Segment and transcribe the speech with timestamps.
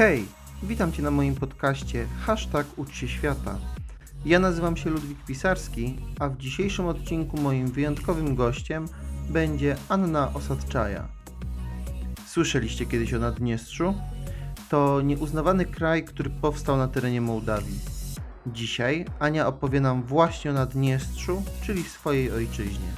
[0.00, 0.24] Hej,
[0.62, 3.58] witam Cię na moim podcaście Hashtag Ucz się świata.
[4.24, 8.88] Ja nazywam się Ludwik Pisarski, a w dzisiejszym odcinku moim wyjątkowym gościem
[9.28, 11.08] będzie Anna Osadczaja.
[12.26, 13.94] Słyszeliście kiedyś o Naddniestrzu?
[14.68, 17.78] To nieuznawany kraj, który powstał na terenie Mołdawii.
[18.46, 22.88] Dzisiaj Ania opowie nam właśnie o Naddniestrzu, czyli swojej ojczyźnie.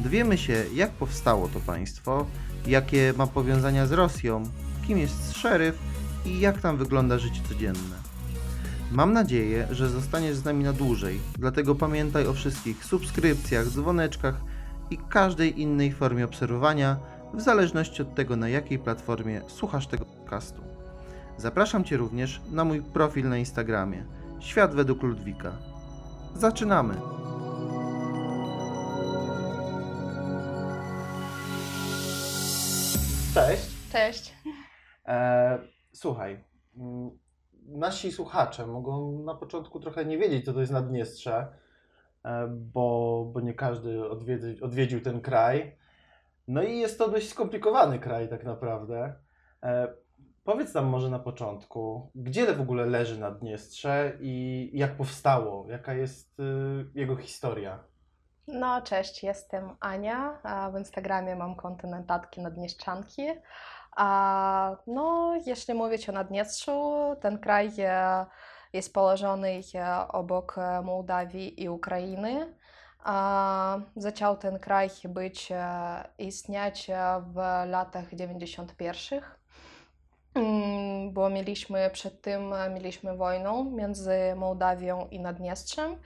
[0.00, 2.26] Dowiemy się, jak powstało to państwo,
[2.66, 4.42] jakie ma powiązania z Rosją,
[4.86, 7.96] kim jest szeryf i jak tam wygląda życie codzienne.
[8.92, 14.40] Mam nadzieję, że zostaniesz z nami na dłużej, dlatego pamiętaj o wszystkich subskrypcjach, dzwoneczkach
[14.90, 16.96] i każdej innej formie obserwowania,
[17.34, 20.62] w zależności od tego, na jakiej platformie słuchasz tego podcastu.
[21.36, 24.04] Zapraszam Cię również na mój profil na Instagramie
[24.40, 25.52] Świat według Ludwika.
[26.34, 26.94] Zaczynamy!
[33.34, 33.62] Cześć!
[33.92, 34.34] Cześć.
[35.06, 35.58] E,
[35.98, 36.44] słuchaj,
[36.76, 37.10] mm,
[37.66, 41.46] nasi słuchacze mogą na początku trochę nie wiedzieć, co to jest Naddniestrze,
[42.24, 45.76] e, bo, bo nie każdy odwiedzi, odwiedził ten kraj.
[46.48, 49.14] No i jest to dość skomplikowany kraj tak naprawdę.
[49.62, 49.88] E,
[50.44, 56.40] powiedz nam może na początku, gdzie w ogóle leży Naddniestrze i jak powstało, jaka jest
[56.40, 56.44] y,
[56.94, 57.84] jego historia?
[58.48, 60.38] No, cześć, jestem Ania.
[60.74, 61.88] W Instagramie mam konto
[62.36, 63.22] Naddnieszczanki.
[63.98, 68.26] A, No, jeśli mówić o Naddniestrzu, ten kraj e,
[68.72, 72.54] jest położony e, obok e, Mołdawii i Ukrainy.
[73.04, 75.48] A, Zaczął ten kraj być,
[76.18, 76.86] istnieć
[77.34, 79.20] w latach 91.
[80.34, 85.96] Mm, Bo mieliśmy przed tym mieliśmy wojnę między Mołdawią i Naddniestrzem,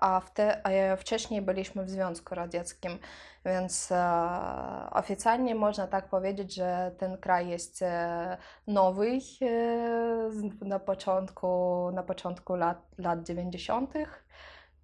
[0.00, 2.98] a wte, e, wcześniej byliśmy w Związku Radzieckim,
[3.44, 8.36] więc e, oficjalnie można tak powiedzieć, że ten kraj jest e,
[8.66, 13.94] nowy e, na początku, na początku lat, lat 90.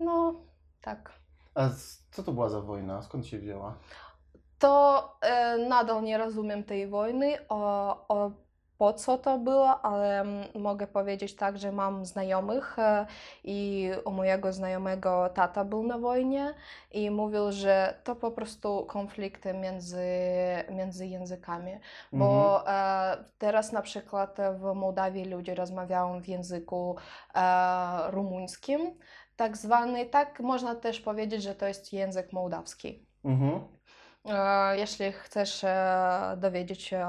[0.00, 0.34] No,
[0.80, 1.12] tak.
[1.54, 1.68] A
[2.10, 3.02] co to była za wojna?
[3.02, 3.74] Skąd się wzięła?
[4.58, 8.30] To e, nadal nie rozumiem tej wojny, o, o
[8.80, 10.24] po co to było, ale
[10.54, 13.06] mogę powiedzieć tak, że mam znajomych e,
[13.44, 16.54] i u mojego znajomego tata był na wojnie
[16.90, 20.06] i mówił, że to po prostu konflikty między,
[20.70, 21.72] między językami,
[22.12, 26.96] bo e, teraz na przykład w Mołdawii ludzie rozmawiają w języku
[27.34, 28.98] e, rumuńskim,
[29.36, 33.06] tak zwany, tak można też powiedzieć, że to jest język mołdawski.
[33.24, 33.60] Mhm.
[34.76, 35.64] Jeśli chcesz
[36.36, 37.06] dowiedzieć się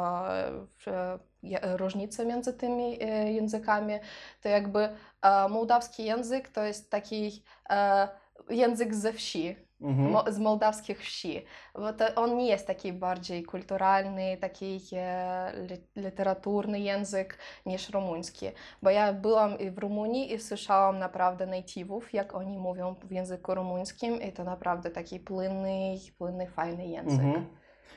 [1.43, 3.93] e, różnicy między tymi e, językami,
[4.41, 4.89] to jakby
[5.21, 8.07] e, mołdawski język to jest taki e,
[8.49, 10.11] język ze wsi, Mhm.
[10.11, 16.01] mo- z mołdawskich wsi, bo to on nie jest taki bardziej kulturalny, taki e, li-
[16.01, 18.45] literaturny język niż rumuński,
[18.81, 24.21] bo ja byłam w Rumunii i słyszałam naprawdę native'ów, jak oni mówią w języku rumuńskim
[24.21, 27.19] i to naprawdę taki płynny, płynny, fajny język.
[27.21, 27.45] Mhm.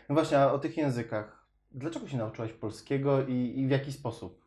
[0.09, 1.44] No właśnie, a o tych językach.
[1.75, 4.45] Dlaczego się nauczyłaś polskiego i, i w jaki sposób?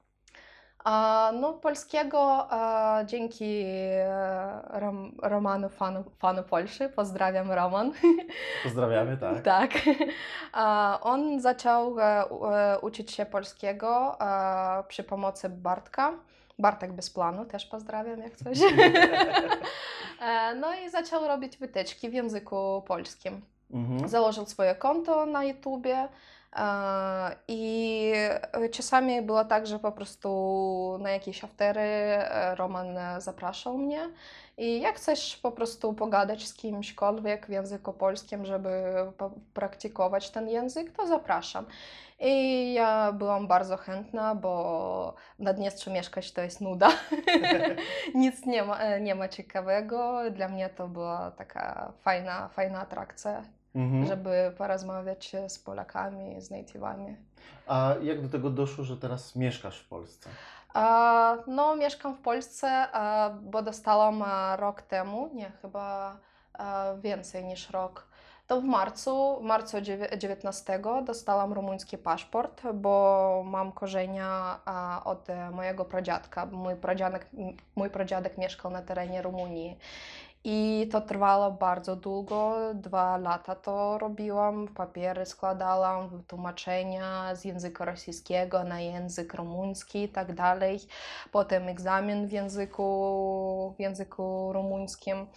[0.83, 6.89] A, no, polskiego a, dzięki e, Rom, Romanu, fanu, fanu Polszy.
[6.89, 7.91] Pozdrawiam, Roman.
[8.63, 9.41] Pozdrawiamy, tak.
[9.41, 9.71] Tak.
[10.53, 14.17] A, On zaczął e, e, uczyć się polskiego
[14.87, 16.13] przy pomocy Bartka.
[16.59, 18.57] Bartek bez planu, też pozdrawiam jak coś.
[20.55, 23.41] No i zaczął robić wytyczki w języku polskim.
[23.71, 24.09] Mhm.
[24.09, 26.07] Założył swoje konto na YouTubie
[27.47, 28.13] i
[28.71, 34.09] czasami było tak, że po prostu na jakieś aftery e, Roman e, zapraszał mnie
[34.57, 38.69] i jak chcesz po prostu pogadać z kimśkolwiek w języku polskim, żeby
[39.53, 41.65] praktykować ten język, to zapraszam.
[42.19, 46.89] I ja byłam bardzo chętna, bo w Naddniestrzu mieszkać to jest nuda.
[48.15, 50.21] Nic nie ma, e, nie ma ciekawego.
[50.31, 54.05] Dla mnie to była taka fajna, fajna atrakcja Mhm.
[54.05, 57.15] żeby porozmawiać z Polakami, z native'ami.
[57.67, 60.29] A jak do tego doszło, że teraz mieszkasz w Polsce?
[60.73, 64.23] A, no, mieszkam w Polsce, a, bo dostałam
[64.57, 66.17] rok temu, nie, chyba
[66.53, 68.07] a, więcej niż rok.
[68.47, 74.59] To w marcu, w marcu dziewię- 19 dostałam rumuński paszport, bo mam korzenia
[75.05, 76.45] od e, mojego pradziadka.
[76.45, 77.27] Mój pradziadek,
[77.75, 79.77] mój pradziadek mieszkał na terenie Rumunii.
[80.43, 88.63] I to trwało bardzo długo, dwa lata to robiłam, papiery składałam, tłumaczenia z języka rosyjskiego
[88.63, 90.79] na język rumuński i tak dalej.
[91.31, 95.27] Potem egzamin w języku, w języku rumuńskim.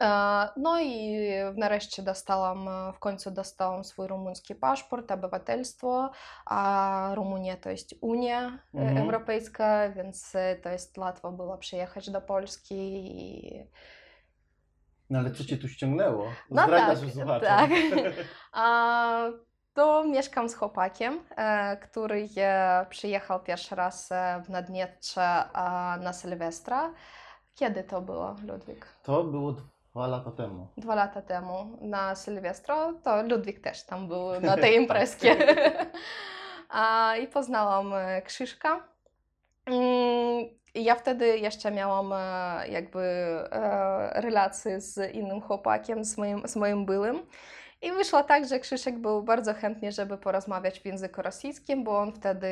[0.00, 1.18] E, No i
[1.56, 6.10] nareszcie dostałam, e, w końcu dostałam swój rumuński paszport, obywatelstwo,
[6.46, 8.98] a Rumunia to jest Unia e, Mhm.
[8.98, 13.66] Europejska, więc e, to jest łatwo było przyjechać do Polski i
[15.10, 16.26] No ale co cię tu ściągnęło?
[16.50, 17.48] No Zdradzasz tak, słuchaczom.
[17.48, 17.70] tak.
[18.52, 19.28] A,
[19.74, 22.28] to mieszkam z chłopakiem, e, który
[22.90, 24.08] przyjechał pierwszy raz
[24.44, 25.44] w Naddniestrze
[26.00, 26.92] na Sylwestra.
[27.54, 28.86] Kiedy to było, Ludwik?
[29.02, 29.54] To było
[29.96, 30.68] dwa lata temu.
[30.76, 35.36] Dwa lata temu na Sylwestro, to Ludwik też tam był na tej imprezkie.
[36.68, 38.84] A, I poznałam e, Krzyżka.
[39.66, 40.44] Mm,
[40.74, 46.86] Ja wtedy jeszcze miałam e, jakby e, relacje z innym chłopakiem, z moim, z moim
[46.86, 47.26] byłym.
[47.86, 52.12] I wyszło tak, że Krzysiek był bardzo chętnie, żeby porozmawiać w języku rosyjskim, bo on
[52.12, 52.48] wtedy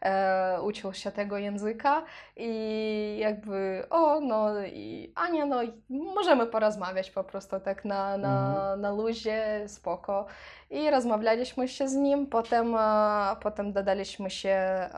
[0.00, 2.02] e, uczył się tego języka
[2.36, 5.60] i jakby, o, no i Ania, no
[5.90, 10.26] możemy porozmawiać po prostu tak na, na, na luzie, spoko.
[10.72, 14.90] I rozmawialiśmy się z nim, potem, e, potem dodaliśmy się e,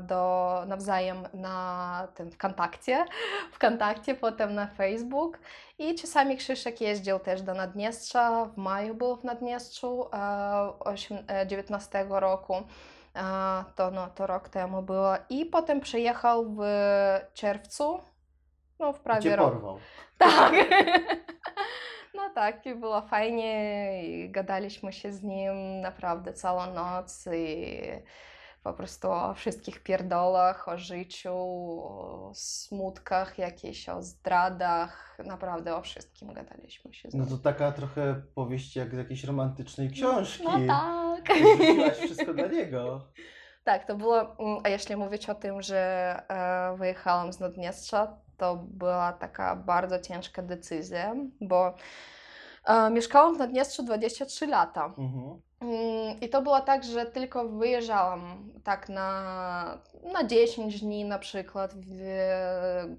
[0.00, 3.04] do nawzajem na tym Wkontakcie,
[3.52, 5.38] Wkontakcie, potem na Facebook.
[5.78, 10.16] I czasami Krzyszek jeździł też do Naddniestrza, w maju był w Naddniestrzu e,
[10.80, 12.54] osiem- e, 19 roku.
[13.76, 15.14] To, no, to rok temu było.
[15.30, 16.60] I potem przyjechał w
[17.34, 18.00] czerwcu,
[18.78, 19.52] no w prawie cię rok.
[19.52, 19.78] porwał.
[20.18, 20.52] Tak.
[22.14, 27.70] No tak, i było fajnie, i gadaliśmy się z nim naprawdę całą noc i
[28.62, 36.32] po prostu o wszystkich pierdolach, o życiu, o smutkach jakichś, o zdradach, naprawdę o wszystkim
[36.34, 37.36] gadaliśmy się z No nim.
[37.38, 40.44] to taka trochę powieść jak z jakiejś romantycznej książki.
[40.44, 41.36] No tak.
[41.38, 43.04] Rzuciłaś wszystko dla niego.
[43.70, 45.78] Tak, to było, mm, a jeśli mówić o tym, że
[46.28, 51.74] e, wyjechałam z Naddniestrza, to była taka bardzo ciężka decyzja, bo
[52.64, 54.84] e, mieszkałam w Naddniestrzu 23 lata.
[54.98, 55.40] Mhm.
[55.60, 59.78] Mm, I to było tak, że tylko wyjeżdżałam tak na,
[60.12, 61.88] na 10 dni na przykład, w,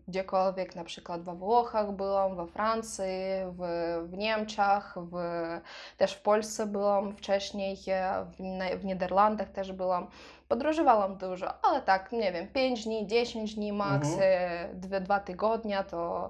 [0.08, 3.04] gdziekolwiek, na przykład we Włochach byłam, we Francji,
[3.46, 3.62] w,
[4.10, 5.16] w Niemczech, w,
[5.98, 7.78] też w Polsce byłam wcześniej,
[8.38, 10.08] w, w Niderlandach też byłam.
[10.52, 14.22] Podróżowałam dużo, ale tak, nie wiem, 5 dni, 10 dni max, Mhm.
[14.24, 16.30] e, dwie, dwa tygodnie to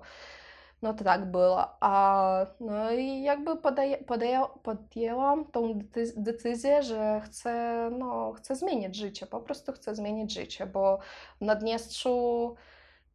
[0.82, 1.68] no to tak było.
[1.80, 7.54] A, no i jakby podaje, podaję, podjęłam tą decy- decyzję, że chcę,
[7.98, 11.00] no, chcę zmienić życie, po prostu chcę zmienić życie, bo
[11.42, 12.56] w Naddniestrzu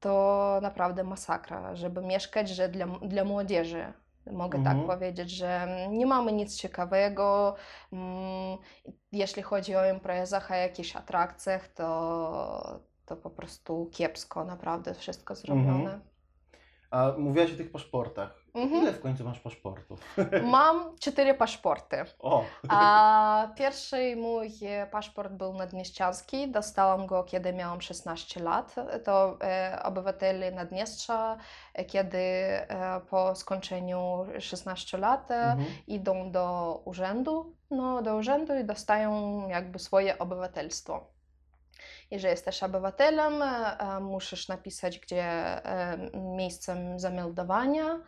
[0.00, 3.92] to naprawdę masakra, żeby mieszkać, że dla, dla młodzieży.
[4.32, 4.76] Mogę Mhm.
[4.78, 7.54] tak powiedzieć, że nie mamy nic ciekawego.
[7.92, 8.58] Mm,
[9.12, 16.00] Jeśli chodzi o imprezach, o jakichś atrakcjach, to, to po prostu kiepsko, naprawdę wszystko zrobione.
[16.96, 18.46] A mówiłaś o tych paszportach.
[18.54, 18.82] Mhm.
[18.82, 20.00] Ile w końcu masz paszportów?
[20.56, 21.96] Mam cztery paszporty.
[22.18, 22.44] O!
[22.68, 24.50] A pierwszy mój
[24.90, 26.50] paszport był naddnieściański.
[26.50, 28.74] Dostałam go, kiedy miałam 16 lat.
[29.04, 31.36] To e, obywatele Naddniestrza,
[31.86, 35.66] kiedy e, po skończeniu 16 lat e, Mhm.
[35.86, 41.15] idą do urzędu, no, do urzędu i dostają jakby swoje obywatelstwo.
[42.10, 43.46] I że jesteś obywatelem, e,
[43.78, 47.98] e, musisz napisać, gdzie e, miejscem zameldowania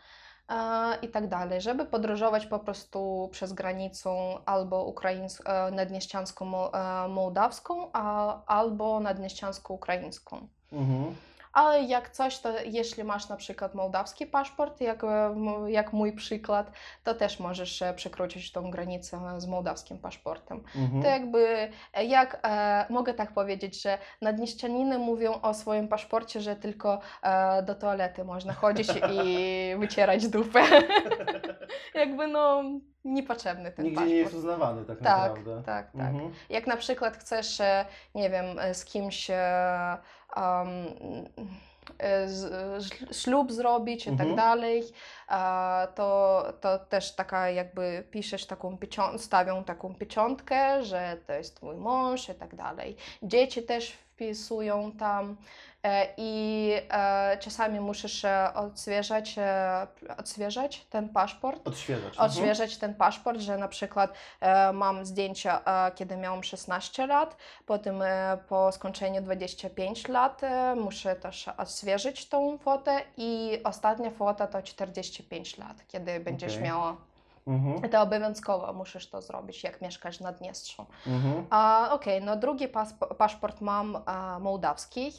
[1.02, 4.11] i tak dalej, żeby podróżować po prostu przez granicę
[4.47, 6.73] albo ukraińs- naddnieściańską mo-
[7.05, 7.93] e, mołdawską,
[8.47, 10.49] albo naddnieściańską ukraińską.
[10.73, 11.14] Mhm.
[11.52, 15.02] Ale jak coś, to jeśli masz na przykład mołdawski paszport, jak,
[15.67, 16.71] jak mój przykład,
[17.05, 20.62] to też możesz e, przekroczyć tą granicę z mołdawskim paszportem.
[20.76, 21.02] Mhm.
[21.02, 26.57] To jakby, e, jak e, mogę tak powiedzieć, że naddnieścianiny mówią o swoim paszporcie, że
[26.57, 30.62] tylko e, do toalety można chodzić i wycierać dupę.
[31.94, 32.62] jakby no
[33.04, 34.10] niepotrzebny ten Nigdzie paszport.
[34.10, 35.62] nie jest uznawany tak, tak, naprawdę.
[35.66, 36.00] tak, tak.
[36.10, 36.32] Mhm.
[36.50, 37.84] Jak na przykład chcesz, e,
[38.14, 39.30] nie wiem, e, z kimś
[40.37, 40.68] um,
[42.26, 44.28] z- ślub zrobić i Mhm.
[44.28, 44.82] tak dalej,
[45.30, 51.56] e, to, to też taka jakby piszesz taką pieczątkę, stawią taką pieczątkę, że to jest
[51.56, 52.96] twój mąż i tak dalej.
[53.22, 55.37] Dzieci też wpisują tam
[55.82, 59.37] e, i e, czasami musisz e, odświeżać,
[60.18, 62.12] odświeżać ten paszport Odświeżać.
[62.12, 62.30] Mhm.
[62.30, 64.12] odświeżać ten paszport, że na przykład
[64.72, 65.60] mam zdjęcia,
[65.94, 68.02] kiedy miałam 16 lat, potem
[68.48, 70.40] po skończeniu 25 lat
[70.76, 76.64] muszę też odświeżyć tą fotę i ostatnia fota to 45 lat, kiedy będziesz Okej.
[76.64, 76.96] miała
[77.49, 77.90] Mhm.
[77.90, 80.87] To obowiązkowo musisz to zrobić, jak mieszkasz w Naddniestrzu.
[81.07, 81.47] Mhm.
[81.50, 82.69] A, Okej, no drugi
[83.19, 85.12] paszport mam a, mołdawski.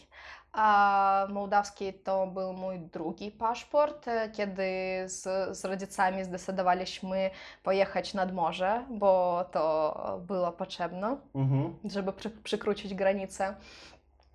[0.53, 4.63] A, mołdawski to był mój drugi paszport, e, kiedy
[5.05, 7.29] z, z rodzicami zdecydowaliśmy
[7.63, 11.79] pojechać nad morze, bo to było potrzebne Mhm.
[11.85, 13.55] żeby przy, przykrócić granicę.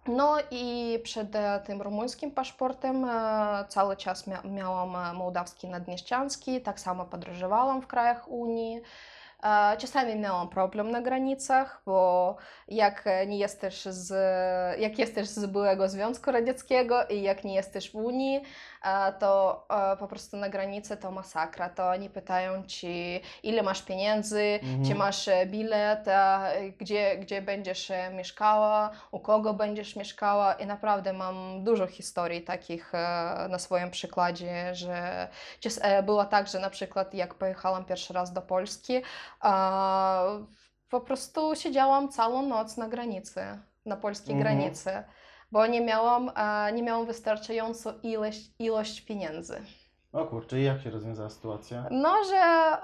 [0.07, 6.61] No i przed e, tym rumuńskim paszportem e, cały czas mia miałam e, mołdawski naddnieścianski,
[6.61, 8.81] tak samo podróżowałam w krajach Unii.
[9.79, 12.37] Czasami miałam problem na granicach, bo
[12.69, 14.11] jak nie jesteś z,
[14.81, 18.43] jak jesteś z byłego Związku Radzieckiego i jak nie jesteś w Unii,
[19.19, 19.67] to
[19.99, 21.69] po prostu na granicy to masakra.
[21.69, 24.85] To oni pytają ci, ile masz pieniędzy, Mhm.
[24.85, 26.05] czy masz e, bilet,
[26.79, 32.95] gdzie, gdzie będziesz e, mieszkała, u kogo będziesz mieszkała i naprawdę mam dużo historii takich
[32.95, 32.99] e,
[33.51, 35.29] na swoim przykładzie, że
[36.03, 39.03] było tak, że na przykład jak pojechałam pierwszy raz do Polski,
[40.91, 43.41] po prostu siedziałam całą noc na granicy,
[43.87, 44.57] na polskiej Mhm.
[44.59, 44.91] granicy,
[45.53, 49.63] bo nie miałam, e, nie miałam wystarczającą ilość, ilość pieniędzy.
[50.13, 51.85] O kurczę, i jak się rozwiązała sytuacja?
[51.91, 52.81] No, że e,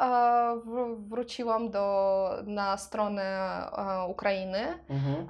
[0.67, 4.79] wr- wróciłam do, na stronę e, Ukrainy.
[4.89, 5.27] Mhm.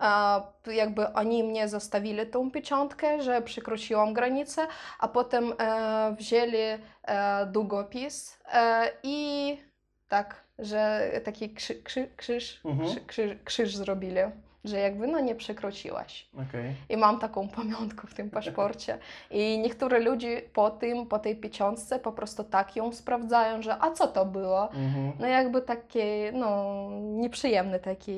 [0.67, 4.67] Jakby oni mnie zostawili tą pieczątkę, że przekroczyłam granicę,
[4.99, 5.53] a potem
[6.19, 6.59] wzięli
[7.47, 8.39] długopis
[9.03, 9.59] i
[10.09, 12.89] tak, że taki krzy, krzy, krzyż, Mhm.
[12.91, 14.17] krzy, krzyż, krzyż zrobili,
[14.65, 16.29] że jakby no nie przekroczyłaś.
[16.49, 16.75] Okej.
[16.89, 18.99] I mam taką pamiątkę w tym paszporcie.
[19.31, 23.91] I niektóre ludzie po tym, po tej pieczątce po prostu tak ją sprawdzają, że a
[23.91, 24.73] co to było?
[24.73, 25.13] Mhm.
[25.21, 28.17] No jakby takie, no, nieprzyjemne taki,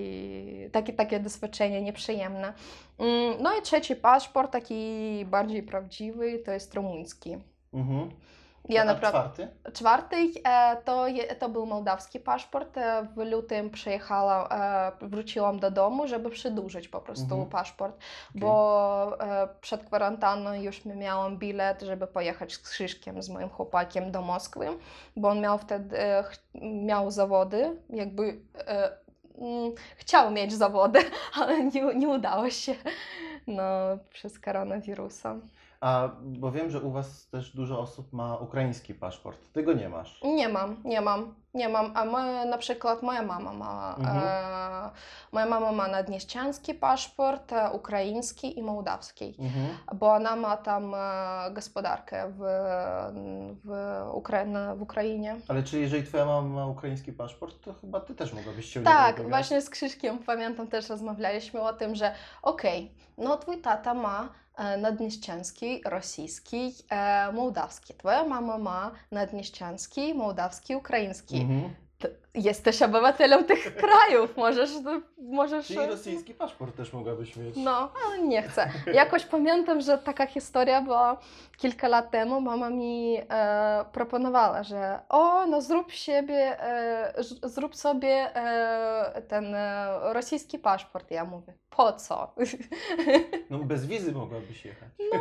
[0.73, 2.53] takie, takie doświadczenie, nieprzyjemne.
[2.99, 7.39] Mm, No i trzeci paszport, taki bardziej prawdziwy, to jest rumuński.
[7.75, 8.11] Mhm.
[8.69, 9.19] Ja A naprawdę...
[9.21, 9.49] czwarty?
[9.73, 11.07] Czwarty e, to,
[11.39, 12.79] to był mołdawski paszport.
[12.79, 17.47] E, W lutym przyjechałam, e, wróciłam do domu, żeby przedłużyć po prostu Mhm.
[17.51, 17.97] paszport,
[18.35, 24.23] bo e, przed kwarantanną już miałam bilet, żeby pojechać z Krzyżkiem, z moim chłopakiem do
[24.23, 24.67] Moskwy,
[25.17, 25.97] bo on miał wtedy
[26.63, 28.41] miał zawody, jakby
[29.39, 30.99] mm, chciał mieć zawody,
[31.41, 32.75] ale nie, nie udało się
[33.47, 33.63] no,
[34.11, 35.37] przez koronawirusa.
[35.83, 39.39] A bo wiem, że u Was też dużo osób ma ukraiński paszport.
[39.53, 40.21] Ty go nie masz.
[40.25, 41.93] Nie mam, nie mam, nie mam.
[41.97, 44.19] A moja, na przykład moja mama ma, Mhm.
[44.19, 44.91] e,
[45.33, 49.69] moja mama ma naddnieściański paszport, e, ukraiński i mołdawski, Mhm.
[49.99, 50.99] bo ona ma tam e,
[51.53, 52.39] gospodarkę w,
[53.65, 55.37] w, w Ukrainie.
[55.49, 58.83] Ale czy jeżeli Twoja mama ma ukraiński paszport, to chyba Ty też mogłabyś się u
[58.83, 59.31] niego Tak, ubiegać?
[59.31, 64.77] właśnie z Krzyżkiem pamiętam też rozmawialiśmy o tym, że okej, no twój tata ma e,
[64.77, 67.95] naddnieściański, rosyjski, e, mołdawski.
[67.95, 71.41] Twoja mama ma naddnieściański, mołdawski, ukraiński.
[71.41, 71.63] Mhm.
[71.63, 71.82] T-
[72.35, 74.71] Jesteś obywatelem tych krajów, możesz,
[75.19, 75.67] możesz...
[75.67, 77.57] Czyli rosyjski paszport też mogłabyś mieć.
[77.57, 78.71] No, ale nie chcę.
[78.93, 81.19] Jakoś pamiętam, że taka historia była
[81.57, 82.41] kilka lat temu.
[82.41, 90.13] Mama mi e, proponowała, że o, no zrób siebie, e, zrób sobie e, ten e,
[90.13, 91.11] rosyjski paszport.
[91.11, 92.35] Ja mówię, po co?
[93.51, 94.89] No bez wizy mogłabyś jechać.
[95.13, 95.19] No,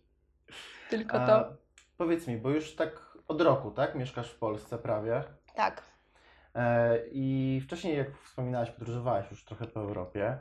[0.90, 1.52] tylko A to.
[1.96, 3.94] Powiedz mi, bo już tak od roku, tak?
[3.94, 5.22] Mieszkasz w Polsce prawie.
[5.54, 5.82] Tak.
[6.54, 10.38] E, I wcześniej, jak wspominałaś, podróżowałaś już trochę po Europie.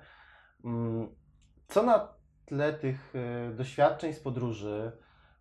[0.66, 1.16] Mm,
[1.68, 2.08] Co na
[2.46, 4.92] tle tych e, doświadczeń z podróży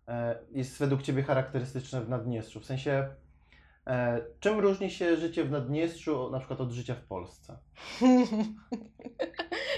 [0.07, 2.59] e, jest według Ciebie charakterystyczne w Naddniestrzu?
[2.59, 3.09] W sensie,
[4.39, 7.57] czym różni się życie w Naddniestrzu na przykład od życia w Polsce?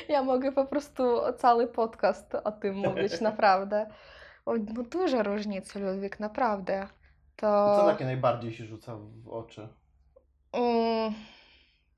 [0.09, 1.03] Ja mogę po prostu
[1.37, 3.87] cały podcast o tym mówić, naprawdę.
[4.45, 6.87] No duże różnice, Ludwik, naprawdę.
[7.35, 7.75] To...
[7.77, 9.67] Co takie najbardziej się rzuca w oczy?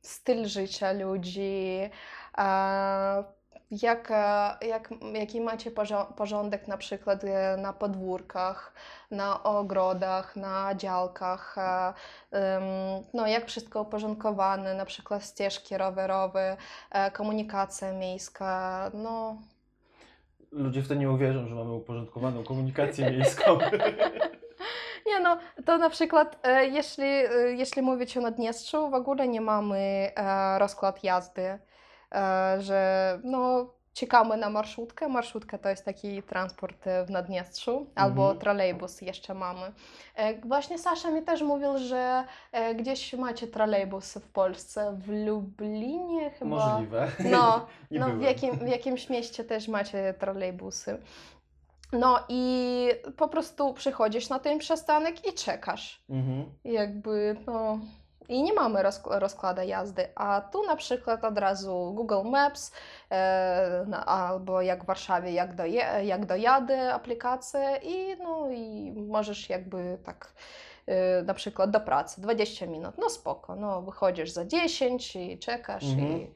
[0.02, 1.80] Styl życia ludzi,
[3.72, 4.14] jak,
[4.62, 5.72] jak, jaki macie
[6.16, 7.22] porządek na przykład
[7.58, 8.74] na podwórkach,
[9.12, 11.56] na ogrodach, na działkach,
[13.14, 16.58] no jak wszystko uporządkowane, na przykład ścieżki rowerowe,
[17.14, 19.38] komunikacja miejska, no
[20.52, 23.58] Ludzie w to nie uwierzą, że mamy uporządkowaną komunikację miejską.
[25.06, 29.42] Nie no, to na przykład e, jeśli, e, jeśli mówić o Naddniestrzu, w ogóle nie
[29.42, 31.60] mamy e, rozkład jazdy,
[32.16, 35.08] e, że no czekamy na marszutkę.
[35.08, 38.40] Marszutka to jest taki transport e, w Naddniestrzu, albo Mhm.
[38.40, 39.72] trolejbus jeszcze mamy.
[40.16, 46.30] E, właśnie Sasza mi też mówił, że e, gdzieś macie trolejbus w Polsce, w Lublinie
[46.32, 46.56] chyba.
[46.56, 47.08] Możliwe.
[47.32, 48.24] No, Nie no w, byłem.
[48.24, 50.98] jakim, w jakimś mieście też macie trolejbusy.
[52.00, 56.04] No i po prostu przychodzisz na ten przystanek i czekasz.
[56.10, 56.46] Mhm.
[56.64, 57.80] Jakby, no.
[58.30, 62.72] I nie mamy rozk- rozkładu jazdy, a tu na przykład od razu Google Maps
[63.12, 69.50] e, no, albo jak w Warszawie, jak, doje, jak dojadę aplikację i, no, i możesz
[69.50, 70.34] jakby tak
[70.88, 75.84] e, na przykład do pracy 20 minut, no spoko, no wychodzisz za 10 i czekasz
[75.84, 76.12] Mhm.
[76.22, 76.28] i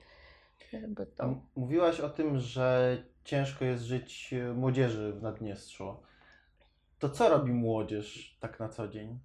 [0.72, 1.34] jakby to.
[1.56, 2.98] Mówiłaś o tym, że
[3.30, 5.96] ciężko jest żyć e, młodzieży w Naddniestrzu.
[7.00, 9.20] To co robi młodzież tak na co dzień?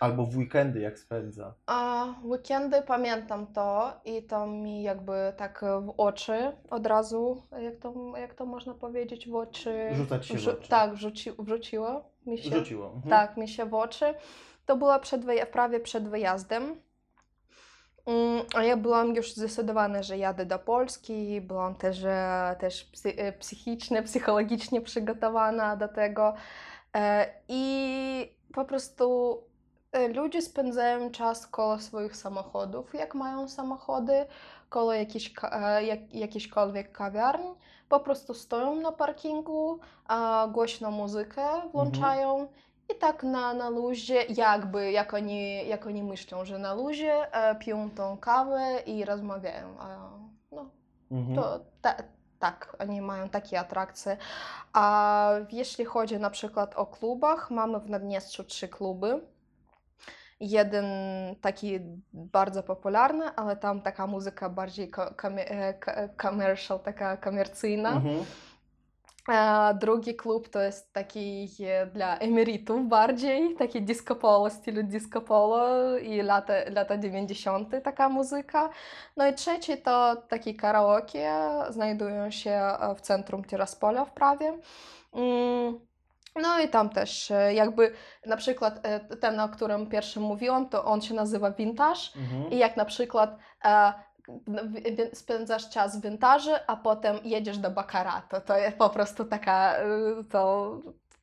[0.00, 1.54] Albo w weekendy, jak spędza?
[1.66, 8.12] A weekendy pamiętam to i to mi jakby tak w oczy od razu, jak to,
[8.16, 9.88] jak to można powiedzieć, w oczy.
[9.92, 10.68] Rzucać się w oczy.
[10.68, 12.50] Tak, wrzuci, wrzuciło mi się.
[12.50, 12.86] Rzuciło.
[12.86, 13.10] Mhm.
[13.10, 14.14] Tak, mi się w oczy.
[14.66, 15.22] To było przed
[15.52, 16.76] prawie przed wyjazdem.
[18.06, 21.40] Mm, A ja byłam już zdecydowana, że jadę do Polski.
[21.40, 26.34] Byłam też, e, też e, psychicznie, psychologicznie przygotowana do tego.
[26.96, 29.38] E, I po prostu
[30.14, 34.26] ludzie spędzają czas koło swoich samochodów, jak mają samochody,
[34.68, 35.04] koło e,
[35.84, 37.54] jak, jakichkolwiek kawiarni.
[37.88, 42.48] Po prostu stoją na parkingu, a głośno muzykę włączają.
[42.90, 47.54] I tak na, na luzie, jakby, jak oni, jak oni myślą, że na luzie e,
[47.54, 49.74] piją tą kawę i rozmawiają.
[49.78, 50.10] A,
[50.52, 50.70] no,
[51.10, 51.36] Mhm.
[51.36, 51.94] to ta,
[52.38, 54.16] tak, oni mają takie atrakcje.
[54.72, 59.20] A jeśli chodzi na przykład o klubach, mamy w Naddniestrzu trzy kluby.
[60.40, 60.84] Jeden
[61.40, 61.80] taki
[62.12, 64.90] bardzo popularny, ale tam taka muzyka bardziej
[65.36, 67.90] e, ko- commercial, taka komercyjna.
[67.90, 68.24] Mhm.
[69.80, 71.48] Drugi klub to jest taki
[71.92, 77.68] dla emerytów bardziej, taki disco polo, stylu disco polo i lata, lata 90.
[77.84, 78.70] taka muzyka.
[79.16, 81.30] No i trzeci to taki karaoke,
[81.70, 82.60] znajdują się
[82.96, 84.58] w centrum Tiraspola w Prawie.
[86.42, 87.92] No i tam też jakby
[88.26, 88.80] na przykład
[89.20, 92.00] ten, o którym pierwszym mówiłam, to on się nazywa Vintage.
[92.16, 92.50] Mhm.
[92.50, 93.38] I jak na przykład
[95.12, 99.82] spędzasz czas w wintaży, a potem jedziesz do Baccaratu, to jest po prostu taka,
[100.20, 100.70] y, to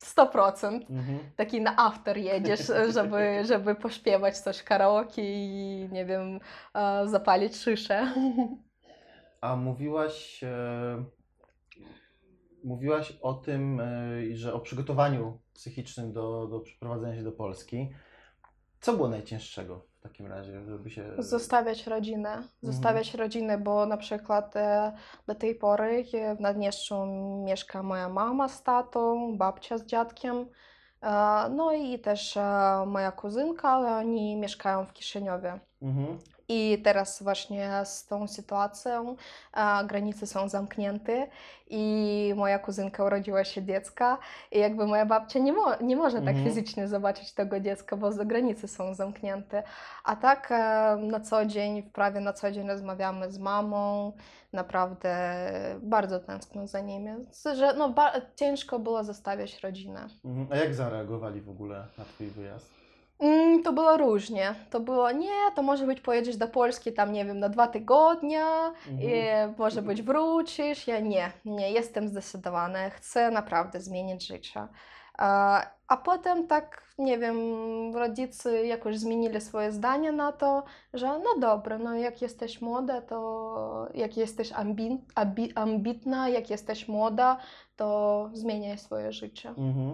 [0.02, 0.90] 100%.
[0.90, 1.20] Mhm.
[1.36, 6.40] Taki na after jedziesz, żeby, żeby pośpiewać coś karaoke i nie wiem,
[7.06, 8.14] zapalić szyszę.
[9.42, 11.04] A mówiłaś, e,
[12.64, 17.90] mówiłaś o tym, e, że o przygotowaniu psychicznym do, do przeprowadzenia się do Polski.
[18.82, 21.04] Co było najcięższego w takim razie, żeby się...
[21.18, 24.92] Zostawiać rodzinę, zostawiać rodzinę, bo na przykład e,
[25.28, 27.06] do tej pory e, w Naddniestrzu
[27.46, 30.46] mieszka moja mama z tatą, babcia z dziadkiem,
[31.02, 32.38] e, no i też
[32.88, 35.60] moja kuzynka, ale oni mieszkają w Kiszyniowie.
[35.82, 36.20] Mhm.
[36.54, 39.16] I teraz właśnie z tą sytuacją
[39.54, 41.28] e, granice są zamknięte
[41.70, 44.18] i moja kuzynka urodziła się dziecka
[44.52, 46.46] i jakby moja babcia nie, mo nie może tak Mhm.
[46.46, 49.64] fizycznie zobaczyć tego dziecka, bo za- granice są zamknięte.
[50.04, 54.12] A tak e, na co dzień, prawie na co dzień rozmawiamy z mamą,
[54.54, 55.36] naprawdę
[55.82, 57.10] bardzo tęsknię za nimi.
[57.56, 57.94] Że, no,
[58.36, 60.08] ciężko było zostawiać rodzinę.
[60.26, 60.48] Mhm.
[60.52, 62.81] A jak zareagowali w ogóle na Twój wyjazd?
[63.22, 64.56] Mm, to było różnie.
[64.70, 68.46] To było, nie, to może być pojedziesz do Polski tam, nie wiem, na dwa tygodnie
[69.00, 69.56] i Mhm.
[69.58, 70.88] może być wrócisz.
[70.88, 72.90] Ja nie, nie, jestem zdecydowana.
[72.90, 74.68] Chcę naprawdę zmienić życie.
[75.18, 77.38] A, a potem tak, nie wiem,
[77.96, 83.88] rodzice jakoś zmienili swoje zdanie na to, że no dobra, no jak jesteś młoda, to
[83.94, 87.38] jak jesteś ambi, ambi, ambitna, jak jesteś młoda,
[87.76, 89.50] to zmieniaj swoje życie.
[89.50, 89.94] Mhm.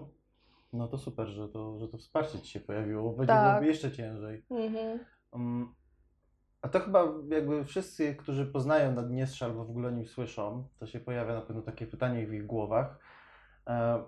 [0.73, 3.63] No to super, że to, że to wsparcie Ci się pojawiło, bo będzie Tak.
[3.63, 4.45] jeszcze ciężej.
[4.51, 4.99] Mhm.
[5.33, 5.73] Mm,
[6.61, 10.87] A to chyba jakby wszyscy, którzy poznają Naddniestrze albo w ogóle o nim słyszą, to
[10.87, 12.99] się pojawia na pewno takie pytanie w ich głowach.
[13.67, 14.03] E,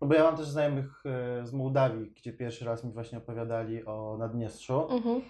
[0.00, 3.84] No bo ja mam też znajomych e, z Mołdawii, gdzie pierwszy raz mi właśnie opowiadali
[3.86, 4.88] o Naddniestrzu.
[4.90, 5.20] Mhm.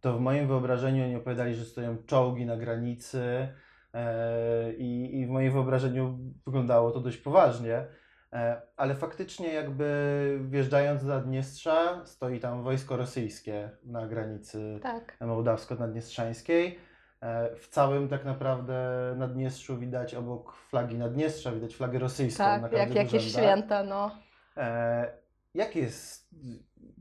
[0.00, 3.48] To w moim wyobrażeniu oni opowiadali, że stoją czołgi na granicy
[3.94, 7.86] e, i, i w moim wyobrażeniu wyglądało to dość poważnie.
[8.32, 15.16] E, Ale faktycznie jakby wjeżdżając do Naddniestrza stoi tam wojsko rosyjskie na granicy Tak.
[15.20, 16.78] mołdawsko-naddniestrzańskiej.
[17.22, 18.74] E, W całym tak naprawdę
[19.16, 24.10] Naddniestrzu widać obok flagi Naddniestrza, widać flagę rosyjską na Tak, każdym jak jakieś święta, no.
[24.56, 25.18] E,
[25.54, 26.30] Jakie jest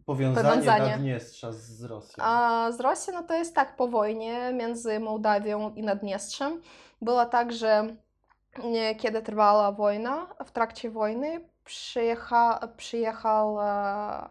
[0.05, 0.89] powiązanie, Powiązanie.
[0.91, 2.23] Naddniestrza z Rosją?
[2.23, 6.61] A z Rosją no to jest tak po wojnie między Mołdawią i Naddniestrzem.
[7.01, 7.87] Było tak, że
[8.97, 13.71] kiedy trwała wojna, w trakcie wojny przyjecha, przyjechała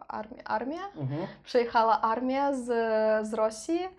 [0.07, 0.81] armia, armia?
[0.95, 1.27] Mhm.
[1.43, 2.65] Przyjechała armia z,
[3.27, 3.89] z Rosji,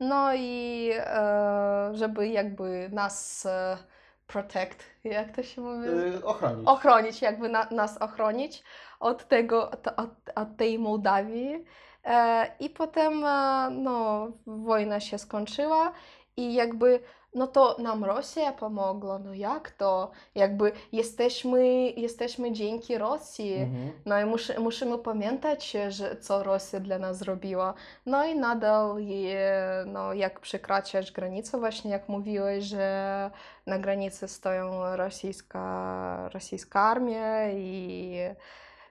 [0.00, 3.78] no i e, żeby jakby nas e,
[4.26, 5.88] protect, jak to się mówi?
[6.24, 6.68] Ochronić.
[6.68, 8.64] ochronić, jakby na, nas ochronić
[9.00, 9.86] od tego, od,
[10.34, 11.64] od, tej Mołdawii.
[12.04, 15.92] E, I potem e, no, wojna się skończyła
[16.36, 17.00] i jakby
[17.34, 20.10] no to nam Rosja pomogła, no jak to?
[20.34, 23.54] Jakby jesteśmy, jesteśmy dzięki Rosji.
[23.54, 23.92] Mhm.
[24.06, 27.74] No i mus, musimy pamiętać, że co Rosja dla nas zrobiła.
[28.06, 33.30] No i nadal, je, no, jak przekraczasz granicę, właśnie jak mówiłeś, że
[33.66, 38.14] na granicy stoją rosyjska, rosyjska armia i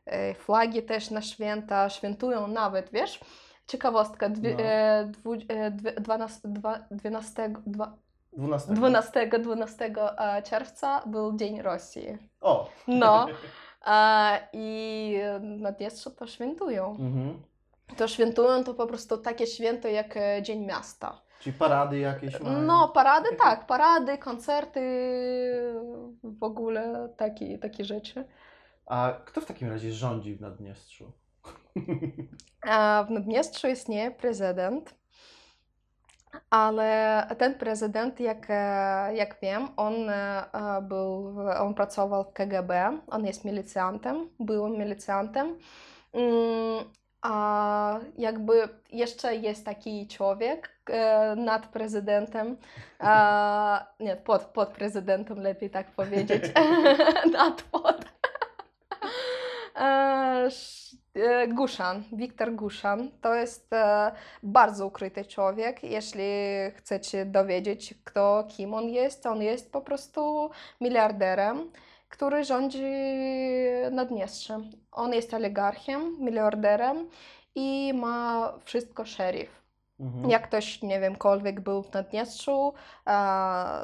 [0.06, 3.20] e, flagi też na święta, świętują nawet, wiesz?
[3.68, 4.64] Ciekawostka, dwie, No.
[4.64, 7.92] e, dwu, e, dwie, 12, dwa- 12, dwa-
[8.38, 8.74] 12.
[8.74, 12.18] 12, 12 e, czerwca był Dzień Rosji.
[12.42, 12.70] O!
[12.88, 13.28] No.
[13.88, 16.90] E, I na Dniestrze to świętują.
[16.90, 17.42] Mhm.
[17.98, 21.22] To świętują to po prostu takie święto jak e, Dzień Miasta.
[21.40, 22.62] Czyli parady jakieś mają.
[22.62, 24.82] No, parady tak, parady, koncerty,
[26.24, 28.26] w ogóle takie, takie rzeczy.
[28.86, 31.12] A kto w takim razie rządzi w Naddniestrzu?
[32.62, 34.96] A w Naddniestrzu istnieje prezydent,
[36.50, 43.00] ale ten prezydent, jak, e, jak wiem, on e, e, był, on pracował w KGB,
[43.08, 45.58] on jest milicjantem, był milicjantem.
[46.14, 46.86] Mm,
[47.22, 50.78] A jakby jeszcze jest taki człowiek
[51.36, 52.58] nad prezydentem,
[54.00, 56.44] nie, pod, pod prezydentem lepiej tak powiedzieć,
[57.34, 58.06] nad pod.
[61.18, 64.12] E, sz- Guszan, Wiktor Guszan, to jest e,
[64.44, 65.84] bardzo ukryty człowiek.
[65.84, 66.24] Jeśli
[66.76, 70.50] chcecie dowiedzieć, kto, kim on jest, on jest po prostu
[70.82, 71.72] miliarderem,
[72.10, 72.84] który rządzi
[73.92, 74.70] Naddniestrzem.
[74.92, 77.10] On jest oligarchem, miliarderem
[77.56, 79.68] i ma wszystko szerif.
[80.00, 80.30] Mhm.
[80.30, 82.74] Jak ktoś, nie wiem, kolwiek był w Naddniestrzu,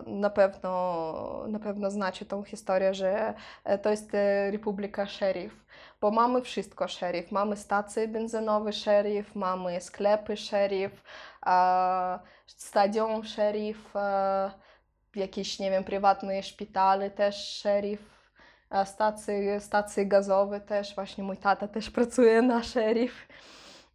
[0.06, 4.12] na pewno, na pewno znacie tą historię, że e, to jest
[4.52, 5.66] Republika Szerif,
[6.04, 7.32] bo mamy wszystko szerif.
[7.32, 11.04] Mamy stacje benzynowe szerif, mamy sklepy szerif,
[11.42, 14.52] a, stadion szerif, a,
[15.16, 18.00] jakieś, nie wiem, prywatne szpitale też szerif.
[18.70, 23.28] a Stacje, stacje gazowe też, właśnie mój tata też pracuje na szerif.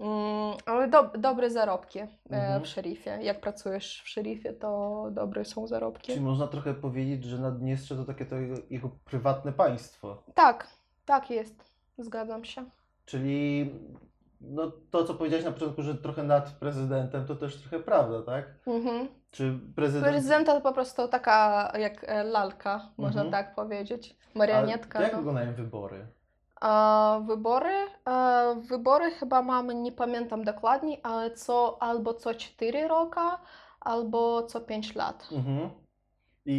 [0.01, 2.63] Mm, ale dob dobre zarobki e, Mhm.
[2.63, 3.19] w szerifie.
[3.23, 6.13] Jak pracujesz w szerifie, to dobre są zarobki.
[6.13, 10.23] Czyli można trochę powiedzieć, że Naddniestrze to takie to jego, jego prywatne państwo.
[10.35, 10.67] Tak,
[11.05, 11.78] tak jest.
[11.99, 12.65] Zgadzam się.
[13.05, 13.71] Czyli
[14.41, 18.45] no, to, co powiedziałeś na początku, że trochę nad prezydentem, to też trochę prawda, tak?
[18.67, 19.09] Mhm.
[19.31, 20.07] Czy prezydent...
[20.13, 23.45] Prezydent to po prostu taka jak e, lalka, można Mhm.
[23.45, 24.17] tak powiedzieć.
[24.35, 25.03] A Marionetka.
[25.03, 25.19] jak no.
[25.19, 26.07] wyglądają wybory?
[26.61, 27.75] A, wybory?
[28.09, 33.41] E, wybory chyba mamy, nie pamiętam dokładnie, ale co albo co 4 roka,
[33.81, 35.29] albo co 5 lat.
[35.33, 35.71] Mhm.
[36.47, 36.53] I,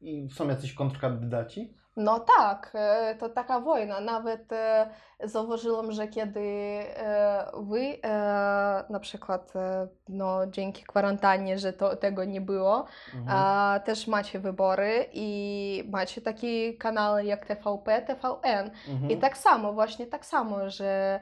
[0.00, 1.74] i, I są jacyś kontrkandydaci?
[1.96, 4.00] No tak, e, to taka wojna.
[4.00, 4.90] Nawet e,
[5.24, 6.40] zauważyłam, że kiedy
[6.96, 7.98] e, wy
[8.90, 9.52] na przykład
[10.08, 13.80] no, dzięki kwarantannie, że to, tego nie było, Mhm.
[13.80, 18.70] też macie wybory i macie takie kanały jak TVP, TVN.
[18.88, 19.10] Mhm.
[19.10, 21.20] I tak samo, właśnie tak samo, że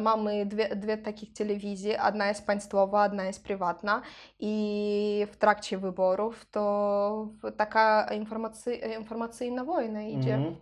[0.00, 4.02] mamy dwie, dwie takich telewizji, jedna jest państwowa, jedna jest prywatna
[4.40, 10.34] i w trakcie wyborów to taka informacy, informacyjna wojna idzie.
[10.34, 10.56] Mhm.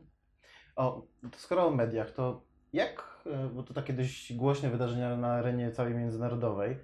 [0.77, 1.03] O,
[1.37, 5.95] skoro o mediach, to jak, e, bo to takie dość głośne wydarzenia na arenie całej
[5.95, 6.79] międzynarodowej,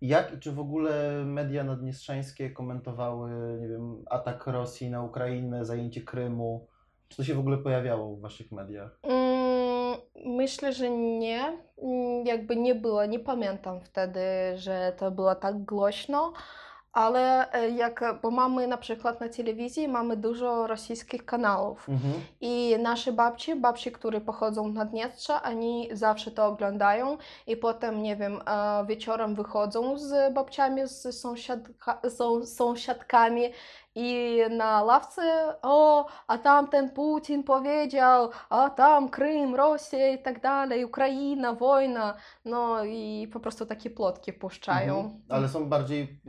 [0.00, 6.00] jak i czy w ogóle media naddniestrzańskie komentowały, nie wiem, atak Rosji na Ukrainę, zajęcie
[6.00, 6.66] Krymu?
[7.08, 8.98] Czy to się w ogóle pojawiało w waszych mediach?
[9.02, 9.48] Mm,
[10.26, 11.58] Myślę, że nie.
[11.82, 14.20] Mm, Jakby nie było, nie pamiętam wtedy,
[14.54, 16.32] że to było tak głośno,
[16.92, 21.88] ale e, jak, bo mamy na przykład na telewizji mamy dużo rosyjskich kanałów.
[21.88, 22.14] Mhm.
[22.40, 28.16] I nasze babci, babci, które pochodzą z Naddniestrza, oni zawsze to oglądają i potem, nie
[28.16, 33.52] wiem, e, wieczorem wychodzą z babciami, z sąsiadka, są, sąsiadkami
[33.98, 40.40] i na ławce, o, a tam ten Putin powiedział, a tam Krym, Rosja i tak
[40.40, 44.98] dalej, Ukraina, wojna, no i po prostu takie plotki puszczają.
[44.98, 45.20] Mhm.
[45.28, 46.20] Ale są bardziej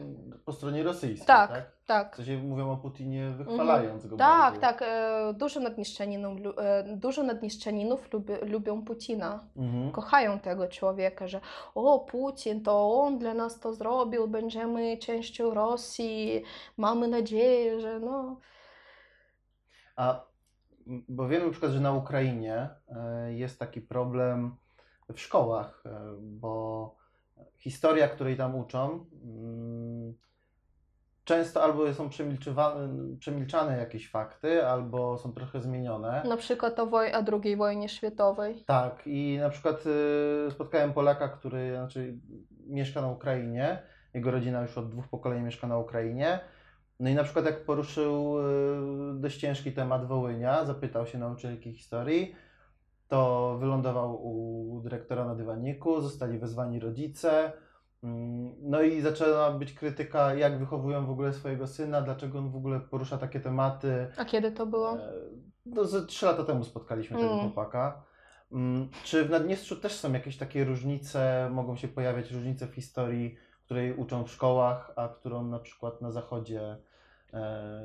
[0.45, 1.78] po stronie rosyjskiej, Tak, tak?
[1.89, 2.13] Tak.
[2.13, 4.81] W sensie mówią o Putinie wychwalając go Tak, tak.
[4.81, 9.39] e, Dużo nadniszczeninów, e, dużo nadniszczeninów lubi, lubią Putina.
[9.57, 9.91] Mhm.
[9.91, 11.41] Kochają tego człowieka, że
[11.75, 16.43] o, Putin, to on dla nas to zrobił, będziemy częścią Rosji,
[16.77, 18.39] mamy nadzieję, że no.
[19.95, 20.21] A
[21.09, 24.55] bo wiemy na przykład, że na Ukrainie e, jest taki problem
[25.13, 25.83] w szkołach,
[26.21, 26.95] bo
[27.57, 30.13] historia, której tam uczą, mm,
[31.29, 32.09] często albo są
[33.19, 36.23] przemilczane jakieś fakty, albo są trochę zmienione.
[36.25, 38.63] Na przykład o, woj- o II wojnie światowej.
[38.65, 39.83] Tak, i na przykład
[40.47, 42.17] y, spotkałem Polaka, który znaczy,
[42.67, 43.81] mieszka na Ukrainie.
[44.13, 46.39] Jego rodzina już od dwóch pokoleń mieszka na Ukrainie.
[46.99, 52.35] No i na przykład jak poruszył y, dość ciężki temat Wołynia, zapytał się nauczycielki historii,
[53.07, 57.51] to wylądował u dyrektora na dywaniku, zostali wezwani rodzice.
[58.03, 62.55] Mm, No i zaczęła być krytyka, jak wychowują w ogóle swojego syna, dlaczego on w
[62.55, 64.07] ogóle porusza takie tematy.
[64.17, 64.93] A kiedy to było?
[64.99, 65.11] E,
[65.65, 67.39] No, ze trzy lata temu spotkaliśmy tego Mm.
[67.45, 68.03] chłopaka.
[68.51, 73.35] Mm, Czy w Naddniestrzu też są jakieś takie różnice, mogą się pojawiać różnice w historii,
[73.65, 76.77] której uczą w szkołach, a którą na przykład na zachodzie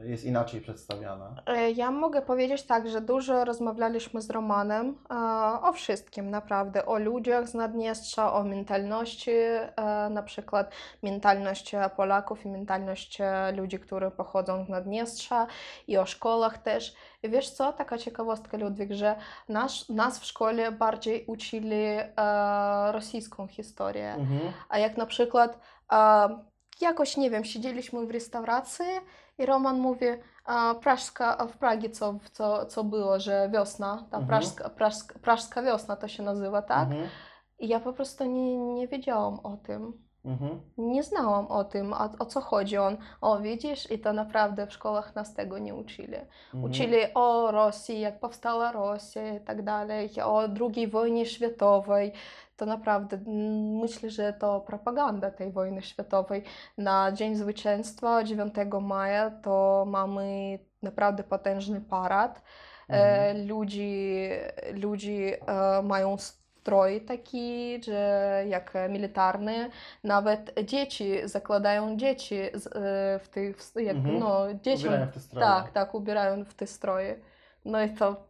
[0.03, 1.35] jest inaczej przedstawiana?
[1.47, 5.15] E, Ja mogę powiedzieć tak, że dużo rozmawialiśmy z Romanem e,
[5.63, 9.73] o wszystkim naprawdę, o ludziach z Naddniestrza, o mentalności, e,
[10.11, 10.71] na przykład
[11.03, 15.47] mentalność e, Polaków i mentalność e, ludzi, którzy pochodzą z Naddniestrza
[15.89, 16.95] i o szkołach też.
[17.23, 19.17] I wiesz co, taka ciekawostka Ludwik, że
[19.49, 22.13] nasz, nas w szkole bardziej uczyli e,
[22.93, 24.15] rosyjską historię.
[24.15, 24.41] Mhm.
[24.69, 25.59] A jak na przykład
[25.93, 26.29] e,
[26.81, 28.85] jakoś, nie wiem, siedzieliśmy w restauracji
[29.39, 30.07] i Roman mówi,
[30.45, 34.27] a, prażska, a w Pragie co, co, co było, że wiosna, ta Mhm.
[34.27, 36.89] prażska, prażska, prażska wiosna to się nazywa, tak?
[36.89, 37.09] Mhm.
[37.59, 40.04] I ja po prostu nie, nie wiedziałam o tym.
[40.25, 40.61] Mhm.
[40.79, 42.97] Nie znałam o tym, o, o co chodzi on.
[43.21, 46.17] O, widzisz, i to naprawdę w szkołach nas tego nie uczyli.
[46.55, 46.65] Mhm.
[46.65, 50.43] Uczyli o Rosji, jak powstała Rosja i tak dalej, o
[50.75, 52.13] II wojnie światowej.
[52.57, 56.43] To naprawdę mm, myślę, że to propaganda tej wojny światowej.
[56.79, 62.43] Na Dzień Zwycięstwa 9 maja to mamy naprawdę potężny parad.
[62.89, 63.49] E, Mhm.
[63.49, 64.29] ludzi,
[64.73, 66.17] ludzi e, mają
[66.65, 69.71] strój taki, że jak e, militarny.
[70.05, 72.51] Nawet dzieci zakładają dzieci e,
[73.19, 74.19] w tych, jak, Mhm.
[74.19, 75.47] no, dzieciom Ubierają w te stroje.
[75.47, 77.17] tak, tak, ubierają w te stroje.
[77.65, 78.27] No i to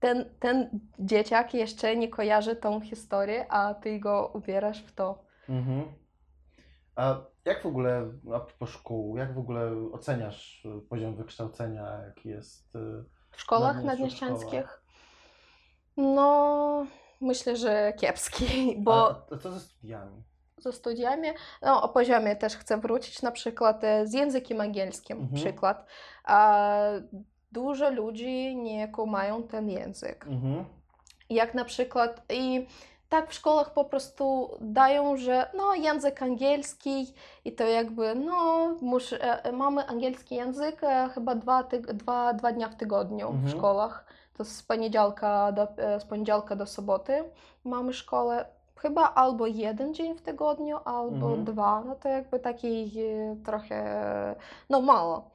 [0.00, 5.18] ten, ten dzieciak jeszcze nie kojarzy tą historię, a ty go ubierasz w to.
[5.48, 5.84] Mhm.
[6.96, 12.28] A jak w ogóle, a propos szkół, jak w ogóle oceniasz y, poziom wykształcenia, jaki
[12.28, 12.76] jest?
[12.76, 14.82] y, W szkołach nadmieszczańskich?
[15.96, 16.86] No,
[17.20, 20.22] myślę, że kiepski, bo A, co ze studiami?
[20.58, 21.28] ze studiami,
[21.62, 25.34] no o poziomie też chcę wrócić, na przykład e, z językiem angielskim, Mhm.
[25.42, 25.86] przykład.
[26.24, 26.78] A,
[27.52, 30.26] dużo ludzi nie kumają ten język.
[30.28, 30.64] Mhm.
[31.30, 32.66] Jak na przykład i
[33.08, 39.12] tak w szkołach po prostu dają, że no język angielski i to jakby no mus,
[39.12, 43.58] e, mamy angielski język e, chyba dwa, tyg, dwa, dwa dnia w tygodniu w Mhm.
[43.58, 44.04] szkołach.
[44.38, 47.24] To z poniedziałka do, e, z poniedziałka do soboty
[47.64, 48.46] mamy szkołę.
[48.76, 51.44] Chyba albo jeden dzień w tygodniu, albo Mhm.
[51.44, 51.82] dwa.
[51.86, 54.36] No to jakby taki e, trochę,
[54.70, 55.30] no mało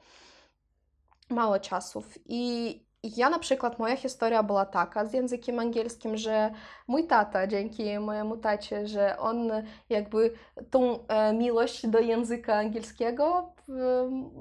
[1.32, 2.18] mało czasów.
[2.26, 6.50] I ja na przykład, moja historia była taka z językiem angielskim, że
[6.86, 9.50] mój tata, dzięki mojemu tacie, że on
[9.90, 10.34] jakby
[10.70, 13.52] tą e, miłość do języka angielskiego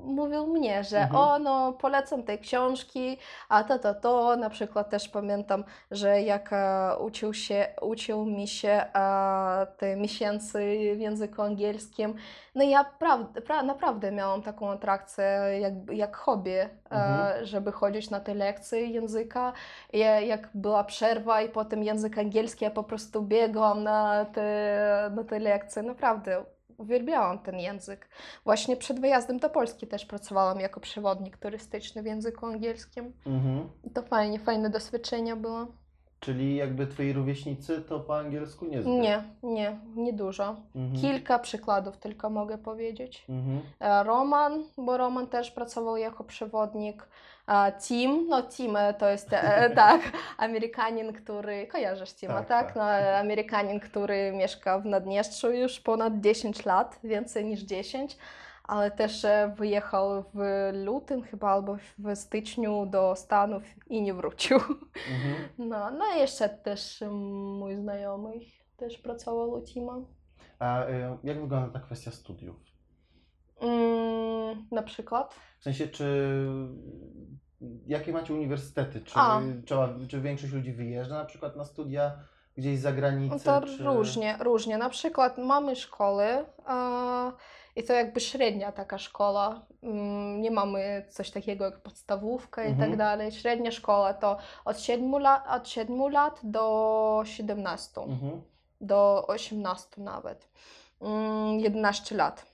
[0.06, 1.16] mówił mnie, że Mhm.
[1.24, 3.18] o, no polecam te książki,
[3.50, 4.36] a to, to, to.
[4.36, 10.60] Na przykład też pamiętam, że jak e, uczył się, uczył mi się e, te miesięcy
[10.96, 12.16] w języku angielskim,
[12.56, 15.24] no ja prawd, pra, naprawdę miałam taką atrakcję
[15.60, 16.56] jak, jak hobby,
[16.90, 17.42] Mhm.
[17.42, 19.54] e, żeby chodzić na te lekcje języka.
[19.94, 25.24] I jak była przerwa i potem język angielski, ja po prostu biegłam na te, na
[25.24, 25.84] te lekcje.
[25.84, 26.44] Naprawdę
[26.82, 28.10] uwielbiałam ten język.
[28.44, 33.14] Właśnie przed wyjazdem do Polski też pracowałam jako przewodnik turystyczny w języku angielskim.
[33.26, 33.70] Mhm.
[33.84, 35.68] I to fajnie, fajne doświadczenie było.
[36.20, 38.94] Czyli jakby twoi rówieśnicy to po angielsku nie zbyt.
[38.94, 40.56] Nie, nie, nie dużo.
[40.76, 41.02] Mhm.
[41.02, 43.26] Kilka przykładów tylko mogę powiedzieć.
[43.30, 43.62] Mhm.
[43.80, 47.08] E, Roman, bo Roman też pracował jako przewodnik.
[47.52, 50.02] E, Tim, no Tim e, to jest e, tak,
[50.38, 52.66] Amerykanin, który, kojarzysz Tima, Tak, tak?
[52.66, 52.76] tak.
[52.76, 58.18] No, e, Amerykanin, który mieszka w Naddniestrzu już ponad 10 lat, więcej niż 10,
[58.64, 64.58] ale też e, wyjechał w lutym chyba albo w styczniu do Stanów i nie wrócił.
[64.58, 65.50] Mhm.
[65.72, 67.14] No, no i jeszcze też mm,
[67.58, 68.32] mój znajomy
[68.78, 69.98] też pracował u Tima.
[70.60, 70.86] A
[71.24, 72.56] jak wygląda ta kwestia studiów?
[73.62, 75.36] Mm, na przykład?
[75.60, 76.38] W sensie, czy
[77.88, 79.02] jakie macie uniwersytety?
[79.02, 79.42] Czy, A.
[79.66, 82.12] trzeba, czy większość ludzi wyjeżdża na przykład na studia
[82.58, 83.40] gdzieś za granicę?
[83.46, 83.84] To czy...
[83.84, 84.78] różnie, różnie.
[84.78, 86.46] Na przykład mamy szkoły e,
[87.76, 89.66] i to jakby średnia taka szkoła.
[89.84, 92.90] Mm, Nie mamy coś takiego jak podstawówka i Mhm.
[92.90, 93.32] tak dalej.
[93.32, 98.42] Średnia szkoła to od 7 lat, od 7 lat do 17, Mhm.
[98.82, 100.48] do 18 nawet.
[101.02, 102.51] Mm, 11 lat.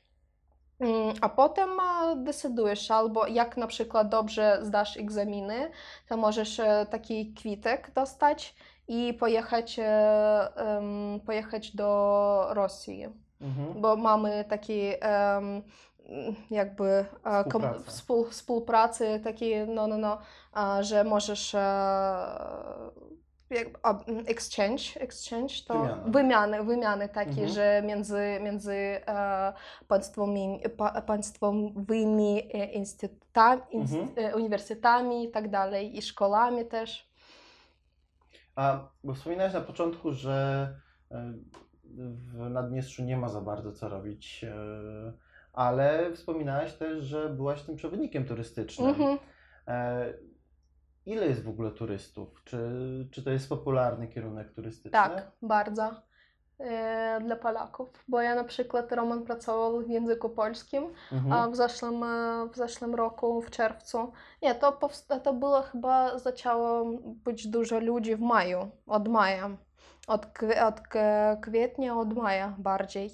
[0.79, 1.69] Mm, A potem
[2.15, 5.71] decydujesz, albo jak na przykład dobrze zdasz egzaminy,
[6.09, 8.55] to możesz e, taki kwitek dostać
[8.87, 10.49] i pojechać, e,
[11.25, 13.07] pojechać do Rosji,
[13.41, 13.81] Mhm.
[13.81, 14.81] bo mamy taki
[16.51, 17.05] jakby
[17.45, 17.79] Współpracę.
[17.85, 20.17] współ, współpracy, taki, no, no, no,
[20.83, 21.61] że możesz e,
[24.27, 26.03] exchange, exchange to Wymiana.
[26.07, 27.47] wymiany, wymiany takie, Mhm.
[27.49, 29.53] że między, między e,
[29.87, 34.13] państwowymi, pa, państwowymi e, instytutami, inst, Mhm.
[34.31, 37.09] e, uniwersytetami i tak dalej, i szkołami też.
[38.55, 40.67] A bo wspominałeś na początku, że
[41.11, 41.33] e,
[42.33, 44.45] w Naddniestrzu nie ma za bardzo co robić,
[45.53, 48.89] ale wspominałaś też, że byłaś tym przewodnikiem turystycznym.
[48.89, 49.17] Mhm.
[51.07, 52.41] Ile jest w ogóle turystów?
[52.43, 52.57] Czy,
[53.11, 54.91] czy to jest popularny kierunek turystyczny?
[54.91, 55.91] Tak, bardzo.
[56.59, 61.33] E, Dla Polaków, bo ja na przykład Roman pracował w języku polskim, Mhm.
[61.33, 64.11] a w zeszłym, e, w zeszłym roku, w czerwcu.
[64.41, 69.49] Nie, to, powst- to było chyba, zaczęło być dużo ludzi w maju, od maja.
[70.07, 70.25] Od,
[70.67, 70.81] od
[71.41, 73.09] kwietnia, od maja bardziej.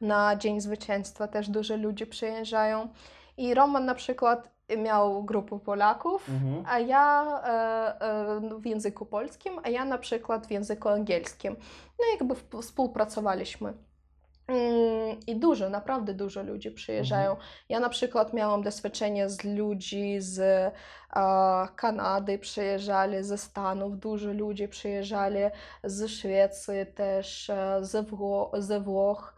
[0.00, 2.88] Na Dzień Zwycięstwa też dużo ludzi przyjeżdżają.
[3.36, 6.64] I Roman na przykład miał grupę Polaków, Mhm.
[6.68, 11.56] a ja e, e, w języku polskim, a ja na przykład w języku angielskim.
[11.98, 13.72] No jakby współpracowaliśmy.
[14.48, 17.36] Mm, I dużo, naprawdę dużo ludzi przyjeżdżają.
[17.68, 20.72] Ja na przykład miałam doświadczenie z ludzi z e,
[21.76, 25.38] Kanady, przyjeżdżali ze Stanów, dużo ludzi przyjeżdżali
[25.84, 29.34] z Szwecji też, e, ze, Wło- ze Włoch.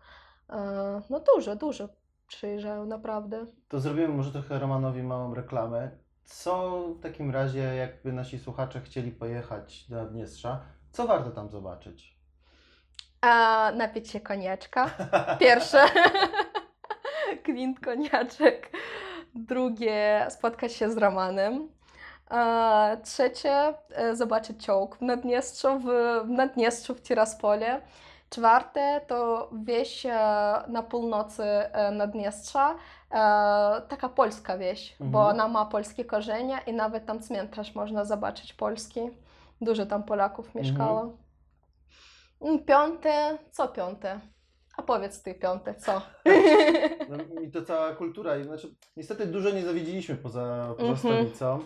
[0.51, 1.89] E, No dużo, dużo
[2.27, 3.47] przyjeżdżają, naprawdę.
[3.69, 5.91] To zrobimy może trochę Romanowi małą reklamę.
[6.25, 10.61] Co w takim razie, jakby nasi słuchacze chcieli pojechać do Naddniestrza,
[10.93, 12.17] co warto tam zobaczyć?
[13.21, 14.91] A napić się koniaczka.
[15.41, 15.85] Pierwsze.
[17.47, 18.71] Gwint koniaczek.
[19.35, 21.69] Drugie, spotkać się z Romanem.
[22.29, 25.85] A trzecie, e, zobaczyć czołg w Naddniestrzu, w,
[26.27, 27.81] w Naddniestrzu, w Tiraspole.
[28.31, 30.11] Czwarte to wieś e,
[30.69, 32.77] na północy e, Naddniestrza, e,
[33.89, 35.27] taka polska wieś, bo Mhm.
[35.37, 39.01] ona ma polskie korzenie i nawet tam cmentarz można zobaczyć polski.
[39.61, 41.13] Dużo tam Polaków mieszkało.
[42.41, 44.21] Mm, Piąte, co piąte?
[44.77, 46.03] A powiedz ty piąte, co?
[47.09, 48.45] No, I to cała kultura.
[48.45, 50.97] Znaczy, niestety dużo nie zawiedziliśmy poza, poza Mhm.
[50.99, 51.59] stolicą,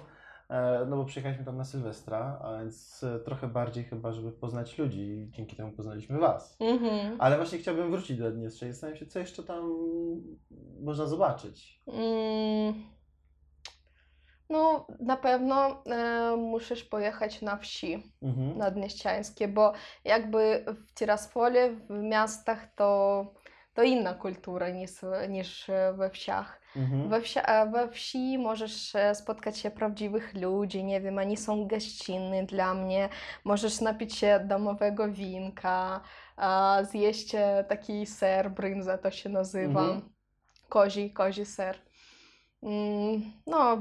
[0.86, 5.00] no bo przyjechaliśmy tam na Sylwestra, a więc e, trochę bardziej chyba, żeby poznać ludzi
[5.00, 6.56] i dzięki temu poznaliśmy Was.
[6.60, 7.16] Mhm.
[7.18, 9.78] Ale właśnie chciałbym wrócić do Naddniestrza i zastanawiam się, co jeszcze tam
[10.80, 11.80] można zobaczyć.
[11.86, 12.74] Mm.
[14.50, 18.58] No, na pewno e, musisz pojechać na wsi Mhm.
[18.58, 19.72] naddnieściańskie, bo
[20.04, 23.24] jakby w Tiraspole, w miastach to,
[23.74, 24.90] to inna kultura niż,
[25.28, 26.60] niż e, we wsiach.
[26.76, 27.08] Mhm.
[27.08, 27.40] We, wsi,
[27.72, 33.08] we wsi możesz e, spotkać się prawdziwych ludzi, nie wiem, oni są gościnni dla mnie.
[33.44, 36.00] Możesz napić się domowego winka,
[36.82, 40.00] zjeść e, taki ser, brynza to się nazywa, Mhm.
[40.68, 41.78] kozi, kozi ser.
[42.62, 43.78] Mm, No,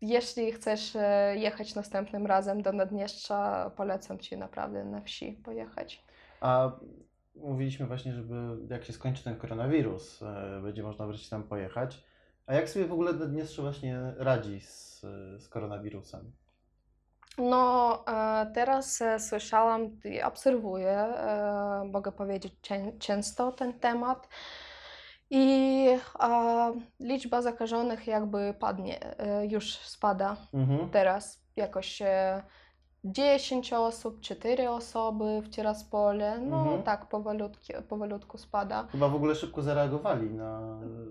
[0.00, 6.04] jeśli chcesz e, jechać następnym razem do Naddniestrza, polecam Ci naprawdę na wsi pojechać.
[6.40, 6.70] A
[7.42, 8.34] mówiliśmy właśnie, żeby
[8.70, 12.04] jak się skończy ten koronawirus, e, będzie można wreszcie tam pojechać.
[12.46, 15.00] A jak sobie w ogóle Naddniestrze właśnie radzi z,
[15.38, 16.32] z koronawirusem?
[17.38, 21.06] No, e, teraz e, słyszałam i obserwuję,
[21.92, 22.52] mogę powiedzieć,
[22.98, 24.28] często ten temat.
[25.32, 25.86] I
[27.00, 28.98] liczba zakażonych jakby padnie,
[29.48, 30.90] już spada Mhm.
[30.90, 32.02] teraz jakoś
[33.04, 36.82] 10 osób, 4 osoby w Tiraspole, no Mhm.
[36.82, 38.86] tak powolutku, powolutku spada.
[38.92, 40.60] Chyba w ogóle szybko zareagowali na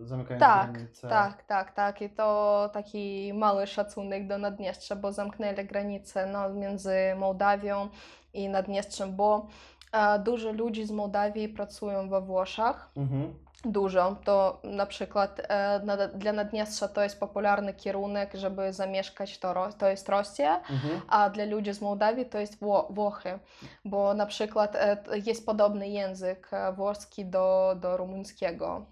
[0.02, 1.08] zamykając Tak, granice.
[1.10, 2.02] tak, tak, tak.
[2.02, 7.88] I to taki mały szacunek do Naddniestrza, bo zamknęli granicę no, między Mołdawią
[8.34, 9.47] i Naddniestrzem, bo
[9.91, 12.89] e, dużo ludzi z Mołdawii pracują we Włoszech.
[12.97, 13.34] Mhm.
[13.65, 14.15] Dużo.
[14.24, 19.88] To na przykład e, na, dla Naddniestrza to jest popularny kierunek, żeby zamieszkać, to, to
[19.88, 21.02] jest Rosja, Mhm.
[21.08, 23.39] a dla ludzi z Mołdawii to jest Wło- Włochy,
[23.86, 28.86] bo na przykład e, jest podobny język e, włoski do, do rumuńskiego.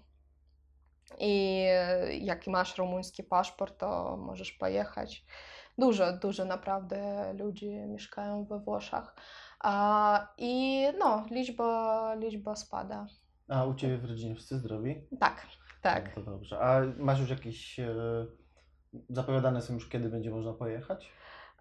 [1.18, 1.64] I
[2.20, 5.24] jak masz rumuński paszport, to możesz pojechać.
[5.78, 9.14] Dużo, dużo naprawdę ludzi mieszkają we Włoszech.
[9.60, 13.06] A, I no, liczba, liczba spada.
[13.48, 15.06] A u Ciebie w rodzinie wszyscy zdrowi?
[15.20, 15.46] Tak,
[15.82, 16.16] tak.
[16.16, 16.60] No to dobrze.
[16.60, 17.94] A masz już jakieś e,
[19.10, 21.12] zapowiadane są już kiedy będzie można pojechać?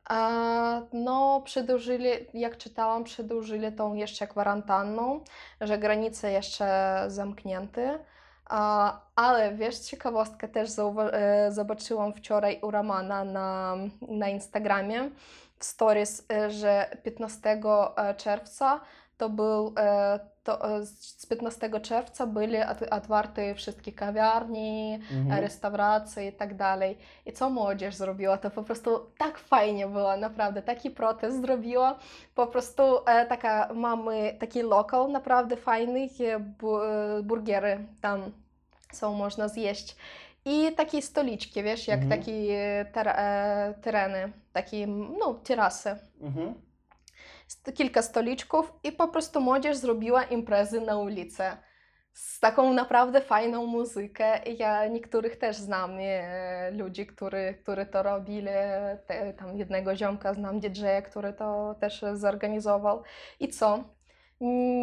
[0.09, 5.23] A, no, przedłużyli, jak czytałam, przedłużyli tą jeszcze kwarantanną,
[5.61, 7.99] że granice jeszcze zamknięte.
[8.45, 15.09] A, ale wiesz, ciekawostkę też e, zobaczyłam wczoraj u Romana na, na Instagramie
[15.59, 17.61] w stories, e, że 15
[18.17, 18.79] czerwca
[19.17, 19.73] to był,
[20.47, 22.57] to, e, z 15 czerwca byli
[22.91, 25.41] otwarte wszystkie kawiarnie, Mhm.
[25.41, 26.97] restauracje i tak dalej.
[27.25, 28.37] I co młodzież zrobiła?
[28.37, 30.61] To po prostu tak fajnie było, naprawdę.
[30.61, 31.99] Taki protest zrobiła.
[32.35, 38.31] Po prostu e, taka, mamy taki lokal naprawdę fajny, e, bu, e, burgery tam
[38.93, 39.95] są, można zjeść.
[40.45, 42.21] I takie stoliczki, wiesz, jak Mhm.
[42.21, 45.95] takie ter, e, tereny, takie, no, terasy.
[46.21, 46.53] Mhm.
[47.73, 51.43] Kilka stoliczków i po prostu młodzież zrobiła imprezy na ulicy
[52.17, 54.39] z taką naprawdę fajną muzykę.
[54.57, 58.47] Ja niektórych też znam e, ludzi, którzy, którzy to robili.
[59.07, 63.03] Te, tam jednego ziomka znam DJ-a, który to też zorganizował.
[63.39, 63.83] I co?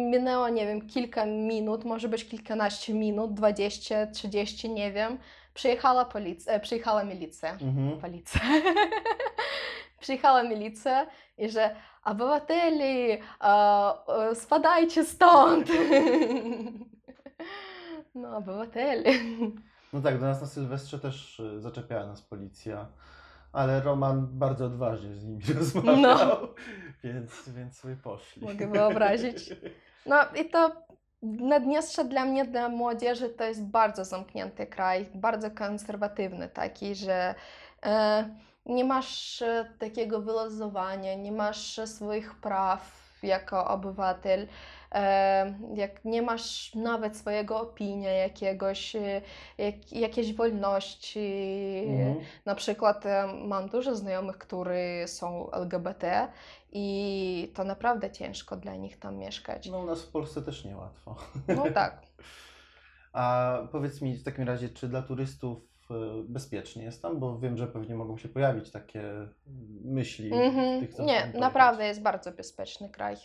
[0.09, 5.17] Minęło, nie wiem, kilka minut, może być kilkanaście minut, 20, 30, nie wiem.
[5.53, 7.51] Przyjechała policja, przyjechała milicja.
[7.51, 7.99] Mhm.
[8.01, 8.41] Policja.
[10.01, 11.07] Przyjechała milicja
[11.37, 11.75] i że
[14.07, 15.67] e, spadajcie stąd.
[18.15, 19.11] No, obywateli.
[19.93, 22.87] No tak, do nas na Sylwestrze też y, zaczepiała nas policja,
[23.53, 26.47] ale Roman bardzo odważnie z nimi rozmawiał, No.
[27.03, 28.45] więc, więc sobie poszli.
[28.45, 29.53] Mogę wyobrazić.
[30.05, 30.71] No i to
[31.21, 37.35] Naddniestrze dla mnie, dla młodzieży, to jest bardzo zamknięty kraj, bardzo konserwatywny taki, że
[37.85, 38.29] e,
[38.65, 44.47] nie masz e, takiego wyluzowania, nie masz e, swoich praw jako obywatel,
[44.91, 48.95] e, jak nie masz nawet swojego opinia jakiegoś,
[49.57, 51.29] jak, jakiejś wolności.
[51.87, 52.15] Mhm.
[52.45, 53.03] Na przykład
[53.47, 56.27] mam dużo znajomych, którzy są LGBT
[56.71, 59.69] i to naprawdę ciężko dla nich tam mieszkać.
[59.69, 61.15] No u nas w Polsce też niełatwo.
[61.47, 62.01] No tak.
[63.13, 65.74] A powiedz mi w takim razie, czy dla turystów
[66.27, 67.19] bezpiecznie jest tam?
[67.19, 69.03] Bo wiem, że pewnie mogą się pojawić takie
[69.83, 70.79] myśli Mhm.
[70.79, 73.15] tych, co Nie, naprawdę jest bardzo bezpieczny kraj.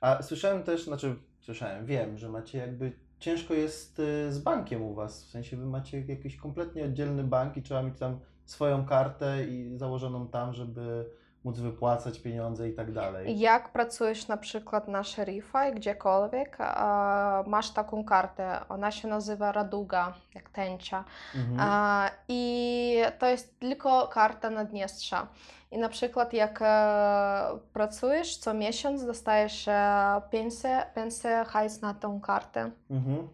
[0.00, 4.94] A słyszałem też, znaczy słyszałem, wiem, że macie jakby ciężko jest y, z bankiem u
[4.94, 5.26] was.
[5.26, 9.78] W sensie wy macie jakiś kompletnie oddzielny bank i trzeba mieć tam swoją kartę i
[9.78, 11.10] założoną tam, żeby
[11.44, 13.38] móc wypłacać pieniądze i tak dalej.
[13.38, 19.52] Jak pracujesz na przykład na szeryfa i gdziekolwiek, a, masz taką kartę, ona się nazywa
[19.52, 21.04] Raduga, jak tęcza.
[21.34, 21.56] Mhm.
[21.60, 25.28] A, I to jest tylko karta Naddniestrza.
[25.70, 32.20] I na przykład jak e, pracujesz, co miesiąc dostajesz e, pensję, pensję hajs na tą
[32.20, 32.70] kartę.
[32.90, 33.28] Mhm.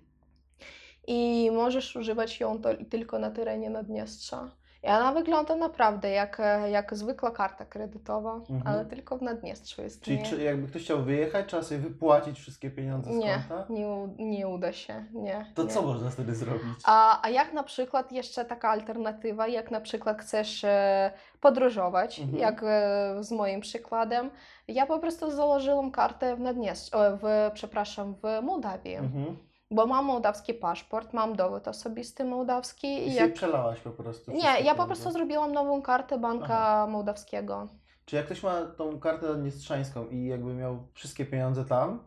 [1.06, 4.50] I możesz używać ją to, tylko na terenie Naddniestrza.
[4.82, 8.62] I ona wygląda naprawdę jak, e, jak zwykła karta kredytowa, Mhm.
[8.66, 10.02] ale tylko w Naddniestrzu jest.
[10.02, 13.66] Czyli czy, jakby ktoś chciał wyjechać, trzeba sobie wypłacić wszystkie pieniądze z Nie, konta?
[13.72, 15.04] nie, nie uda się.
[15.12, 15.68] Nie, To nie.
[15.68, 16.78] co można wtedy zrobić?
[16.84, 21.10] A, a jak na przykład jeszcze taka alternatywa, jak na przykład chcesz e,
[21.40, 22.38] podróżować, Mhm.
[22.38, 24.30] jak e, z moim przykładem,
[24.68, 29.36] ja po prostu założyłam kartę w Naddniestrzu, w, przepraszam, w Mołdawii, Mhm.
[29.70, 33.32] Bo mam mołdawski paszport, mam dowód osobisty mołdawski I i jak...
[33.32, 37.68] przelałaś po prostu Nie, ja po prostu zrobiłam nową kartę banka mołdawskiego.
[38.04, 42.04] Czy jak ktoś ma tą kartę naddniestrzańską i jakby miał wszystkie pieniądze tam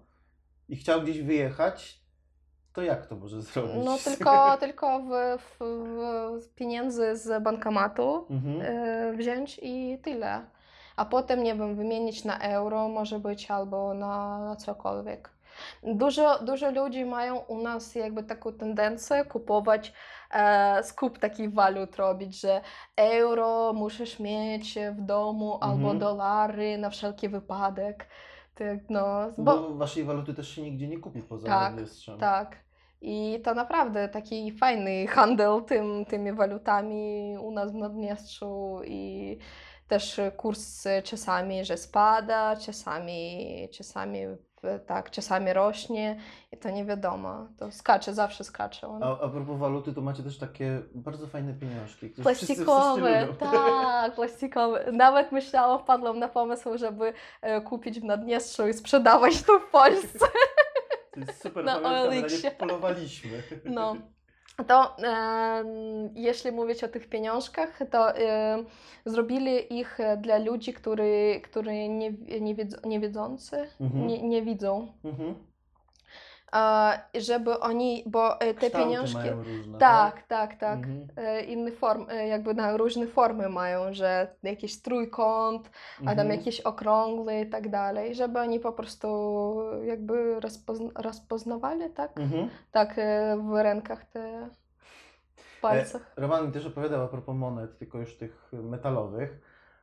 [0.70, 2.02] i chciał gdzieś wyjechać,
[2.74, 3.86] to jak to może zrobić?
[3.86, 5.58] No tylko, tylko w, w,
[6.46, 8.62] w pieniędzy z bankomatu Mhm.
[8.62, 10.42] e, wziąć i tyle.
[10.96, 15.30] A potem, nie wiem, wymienić na euro może być albo na, na cokolwiek.
[15.84, 19.94] Dużo, dużo ludzi mają u nas jakby taką tendencję kupować
[20.32, 22.62] e, skup takich walut robić, że
[22.98, 26.00] euro musisz mieć w domu albo Mhm.
[26.00, 28.08] dolary na wszelki wypadek.
[28.56, 31.74] Tak, no, Bo, bo, waszej waluty też się nigdzie nie kupi poza Tak,
[32.20, 32.56] tak.
[33.02, 39.38] I to naprawdę taki fajny handel tym, tymi walutami u nas w Naddniestrzu i
[39.88, 44.20] też kurs czasami, że spada, czasami, czasami
[44.86, 46.20] tak, czasami rośnie
[46.52, 47.48] i to nie wiadomo.
[47.58, 49.04] To skacze, zawsze skacze on.
[49.04, 53.26] A, a propos waluty, to macie też takie bardzo fajne pieniążki, które wszyscy, wszyscy Plastikowe,
[53.26, 53.36] lubią.
[53.52, 54.92] tak, plastikowe.
[54.92, 60.26] Nawet myślałam, wpadłam na pomysł, żeby e, kupić w Naddniestrzu i sprzedawać to w Polsce.
[61.12, 63.44] To jest super, Na pamiętam, polowaliśmy.
[63.66, 63.96] No.
[64.68, 65.64] To e,
[66.16, 68.58] jeśli mówić o tych pieniążkach, to e,
[69.06, 74.08] zrobili ich dla ludzi, którzy, którzy nie, nie, wiedzą, nie wiedzący, Mhm.
[74.08, 74.88] nie, nie widzą.
[75.06, 75.36] Mhm.
[77.20, 79.18] Żeby oni, bo e, te Kształty pieniążki.
[79.18, 80.78] mają różne, Tak, tak, tak.
[80.78, 81.08] Mhm.
[81.18, 85.70] E, Inne form, e, jakby na różne formy mają, że jakiś trójkąt,
[86.02, 86.32] a tam Mhm.
[86.32, 89.08] jakiś okrągły i tak dalej, żeby oni po prostu
[89.84, 92.20] jakby rozpozna rozpoznawali, tak?
[92.20, 92.50] Mhm.
[92.72, 94.50] Tak, e, w rękach te
[95.62, 96.02] palcach.
[96.18, 99.40] Roman mi też opowiadał a propos monet, tylko już tych metalowych,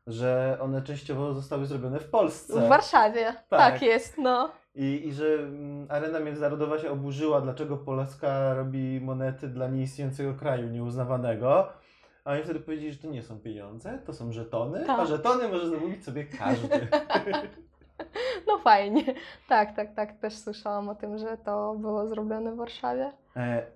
[0.06, 2.60] że one częściowo zostały zrobione w Polsce.
[2.60, 3.58] W Warszawie, Tak.
[3.72, 4.50] tak, jest, no.
[4.79, 10.68] I, I że mm, arena międzynarodowa się oburzyła, dlaczego Polska robi monety dla nieistniejącego kraju
[10.68, 11.68] nieuznawanego.
[12.24, 15.09] A oni wtedy powiedzieli, że to nie są pieniądze, to są żetony, a Tak.
[15.09, 16.89] żetony może zamówić sobie każdy.
[18.47, 19.05] No fajnie.
[19.49, 23.12] Tak, tak, tak, też słyszałam o tym, że to było zrobione w Warszawie.
[23.37, 23.66] E,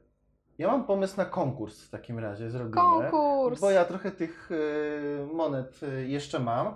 [0.59, 2.75] ja mam pomysł na konkurs w takim razie zrobimy.
[2.75, 3.61] Konkurs!
[3.61, 6.75] Bo ja trochę tych e, monet e, jeszcze mam,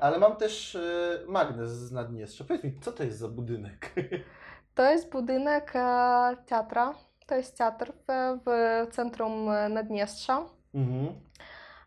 [0.00, 0.80] ale mam też e,
[1.28, 2.44] magnes z Naddniestrza.
[2.44, 3.90] Powiedz mi, co to jest za budynek?
[4.74, 6.94] To jest budynek e, teatra.
[7.26, 7.92] To jest teatr
[8.46, 10.44] w, centrum e, Naddniestrza.
[10.74, 11.20] mhm.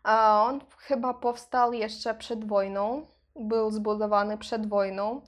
[0.02, 3.06] A on chyba powstał jeszcze przed wojną.
[3.36, 5.20] Był zbudowany przed wojną.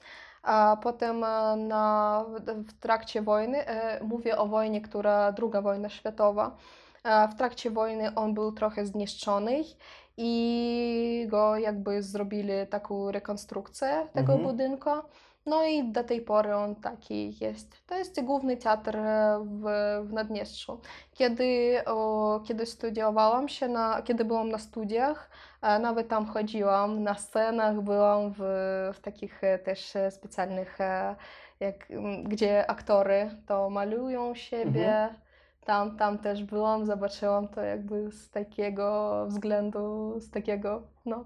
[0.43, 6.57] A potem e, na, w trakcie wojny, e, mówię o wojnie, która druga wojna światowa,
[7.05, 9.65] e, w trakcie wojny on był trochę zniszczony
[10.21, 14.43] i go jakby zrobili taką rekonstrukcję tego Mhm.
[14.43, 14.91] budynku.
[15.47, 17.87] No i do tej pory on taki jest.
[17.87, 18.97] To jest główny teatr
[19.45, 19.65] w,
[20.05, 20.81] w Naddniestrzu.
[21.15, 25.31] Kiedy, o, kiedy studiowałam się, na, kiedy byłam na studiach,
[25.63, 28.41] e, nawet tam chodziłam, na scenach byłam w,
[28.95, 31.17] w takich e, też specjalnych, e,
[31.61, 31.89] jak,
[32.25, 35.09] gdzie aktory to malują siebie.
[35.69, 41.25] Tam, tam też byłam, zobaczyłam to jakby z takiego względu, z takiego, no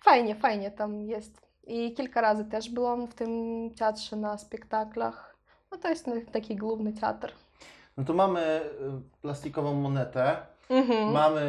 [0.00, 1.46] fajnie, fajnie tam jest.
[1.66, 3.30] I kilka razy też byłam w tym
[3.78, 5.36] teatrze na spektaklach.
[5.72, 7.32] No to jest taki główny teatr.
[7.96, 8.70] No to mamy e,
[9.22, 10.36] plastikową monetę,
[10.70, 11.12] Mhm.
[11.12, 11.40] mamy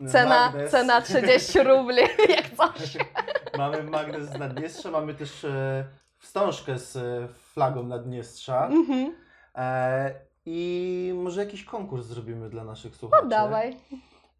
[0.00, 2.02] e, Cena, magnes, cena 30 rubli,
[2.36, 2.96] jak coś.
[3.58, 5.84] mamy magnes z Naddniestrza, mamy też e,
[6.18, 6.98] wstążkę z
[7.32, 8.66] flagą Naddniestrza.
[8.66, 9.14] Mhm.
[9.56, 13.22] E, I może jakiś konkurs zrobimy dla naszych słuchaczy.
[13.22, 13.76] No dawaj,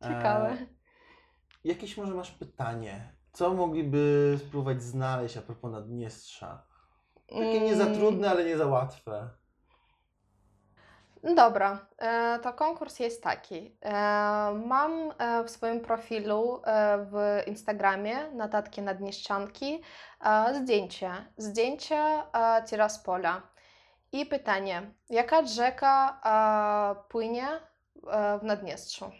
[0.02, 0.48] ciekawe.
[0.50, 0.66] E,
[1.64, 3.12] jakieś może masz pytanie?
[3.32, 6.62] Co mogliby spróbować znaleźć a propos Naddniestrza?
[7.28, 9.30] Takie nie za Mm, trudne, ale nie za łatwe.
[11.36, 13.76] Dobra, e, to konkurs jest taki.
[13.82, 13.92] E,
[14.66, 16.62] Mam e, w swoim profilu
[16.98, 19.82] w Instagramie notatki Naddnieszczanki
[20.24, 21.10] e, zdjęcie.
[21.36, 22.22] Zdjęcie
[22.68, 23.51] Tiraspola.
[24.12, 29.10] I pytanie, jaka rzeka e, płynie e, w Naddniestrzu?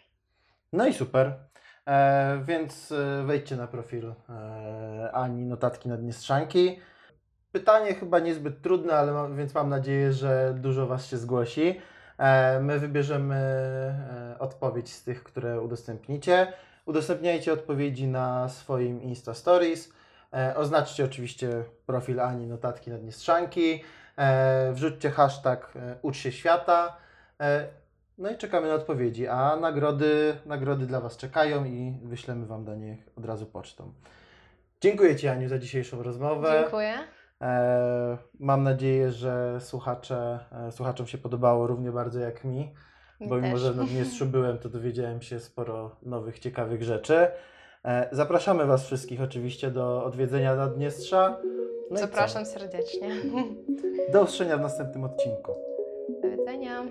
[0.73, 1.35] No i super.
[1.87, 6.81] E, więc e, wejdźcie na profil e, Ani Notatki Naddniestrzanki.
[7.53, 11.81] Pytanie chyba niezbyt trudne, ale więc mam nadzieję, że dużo Was się zgłosi.
[12.19, 16.53] E, my wybierzemy e, odpowiedź z tych, które udostępnicie.
[16.87, 19.93] Udostępniajcie odpowiedzi na swoim Insta Stories.
[20.35, 23.85] E, oznaczcie oczywiście profil Ani Notatki Naddniestrzanki.
[24.19, 26.97] E, wrzućcie hashtag e, Ucz się świata.
[27.41, 27.69] E,
[28.19, 32.75] no i czekamy na odpowiedzi, a nagrody, nagrody dla Was czekają i wyślemy Wam do
[32.75, 33.93] nich od razu pocztą.
[34.81, 36.61] Dziękuję Ci Aniu za dzisiejszą rozmowę.
[36.63, 36.95] Dziękuję.
[38.41, 40.39] Mam nadzieję, że słuchacze,
[40.71, 42.75] słuchaczom się podobało równie bardzo jak mi,
[43.21, 43.61] Mi bo mimo, też.
[43.61, 47.27] że w Naddniestrzu byłem, to dowiedziałem się sporo nowych, ciekawych rzeczy.
[47.87, 51.41] E, zapraszamy Was wszystkich oczywiście do odwiedzenia Naddniestrza.
[51.91, 51.99] No?
[51.99, 53.09] Zapraszam serdecznie.
[54.13, 55.55] Do usłyszenia w następnym odcinku.
[56.23, 56.85] Do widzenia.